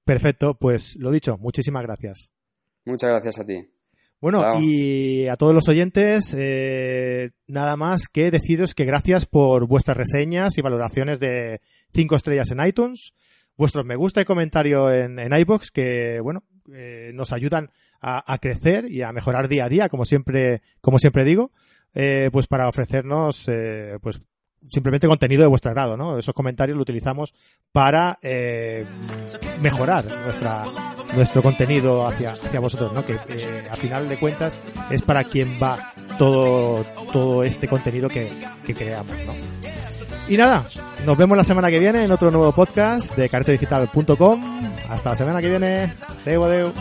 Perfecto, 0.05 0.59
pues 0.59 0.97
lo 0.97 1.11
dicho, 1.11 1.39
muchísimas 1.39 1.83
gracias. 1.83 2.29
Muchas 2.85 3.11
gracias 3.11 3.39
a 3.39 3.47
ti. 3.47 3.71
Bueno, 4.21 4.61
y 4.61 5.29
a 5.29 5.37
todos 5.37 5.55
los 5.55 5.69
oyentes, 5.69 6.37
eh, 6.37 7.31
nada 7.47 7.77
más 7.77 8.07
que 8.07 8.31
deciros 8.31 8.75
que 8.75 8.85
gracias 8.85 9.25
por 9.25 9.67
vuestras 9.67 9.97
reseñas 9.97 10.59
y 10.59 10.61
valoraciones 10.61 11.21
de 11.21 11.63
5 11.95 12.17
estrellas 12.17 12.51
en 12.51 12.65
iTunes, 12.67 13.15
vuestros 13.57 13.87
me 13.87 13.97
gusta 13.97 14.21
y 14.21 14.27
comentario 14.27 14.93
en, 14.93 15.19
en 15.19 15.33
iBox, 15.33 15.71
que 15.71 16.21
bueno, 16.21 16.45
eh, 16.71 17.13
nos 17.15 17.33
ayudan 17.33 17.71
a, 18.03 18.37
crecer 18.39 18.91
y 18.91 19.01
a 19.01 19.13
mejorar 19.13 19.49
día 19.49 19.65
a 19.65 19.69
día, 19.71 19.89
como 19.89 20.05
siempre, 20.05 20.61
como 20.83 20.99
siempre 20.99 21.25
digo, 21.25 21.51
eh, 21.95 22.29
pues 22.31 22.47
para 22.47 22.69
ofrecernos, 22.69 23.51
pues 24.03 24.21
simplemente 24.69 25.07
contenido 25.07 25.43
de 25.43 25.49
vuestro 25.49 25.71
agrado, 25.71 25.97
¿no? 25.97 26.19
Esos 26.19 26.35
comentarios 26.35 26.77
lo 26.77 26.83
utilizamos 26.83 27.35
para 27.73 28.19
eh, 28.23 28.85
mejorar 29.61 30.05
nuestra 30.25 30.65
nuestro 31.17 31.43
contenido 31.43 32.07
hacia, 32.07 32.33
hacia 32.33 32.61
vosotros, 32.61 32.93
¿no? 32.93 33.05
Que 33.05 33.15
eh, 33.15 33.65
a 33.71 33.77
final 33.77 34.09
de 34.09 34.17
cuentas 34.17 34.61
es 34.91 35.03
para 35.03 35.25
quien 35.25 35.49
va 35.63 35.77
todo, 36.19 36.85
todo 37.13 37.45
este 37.45 37.69
contenido 37.69 38.09
que, 38.09 38.31
que 38.65 38.75
creamos, 38.75 39.17
¿no? 39.27 39.35
Y 40.29 40.37
nada, 40.37 40.65
nos 41.05 41.17
vemos 41.17 41.37
la 41.37 41.43
semana 41.43 41.71
que 41.71 41.81
viene 41.81 42.05
en 42.05 42.13
otro 42.13 42.31
nuevo 42.31 42.53
podcast 42.53 43.17
de 43.17 43.29
caretedigital.com. 43.29 44.71
Hasta 44.89 45.11
la 45.11 45.17
semana 45.17 45.41
que 45.41 45.49
viene. 45.49 45.93
Deu, 46.25 46.45
adeu. 46.45 46.73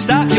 Stop. 0.00 0.33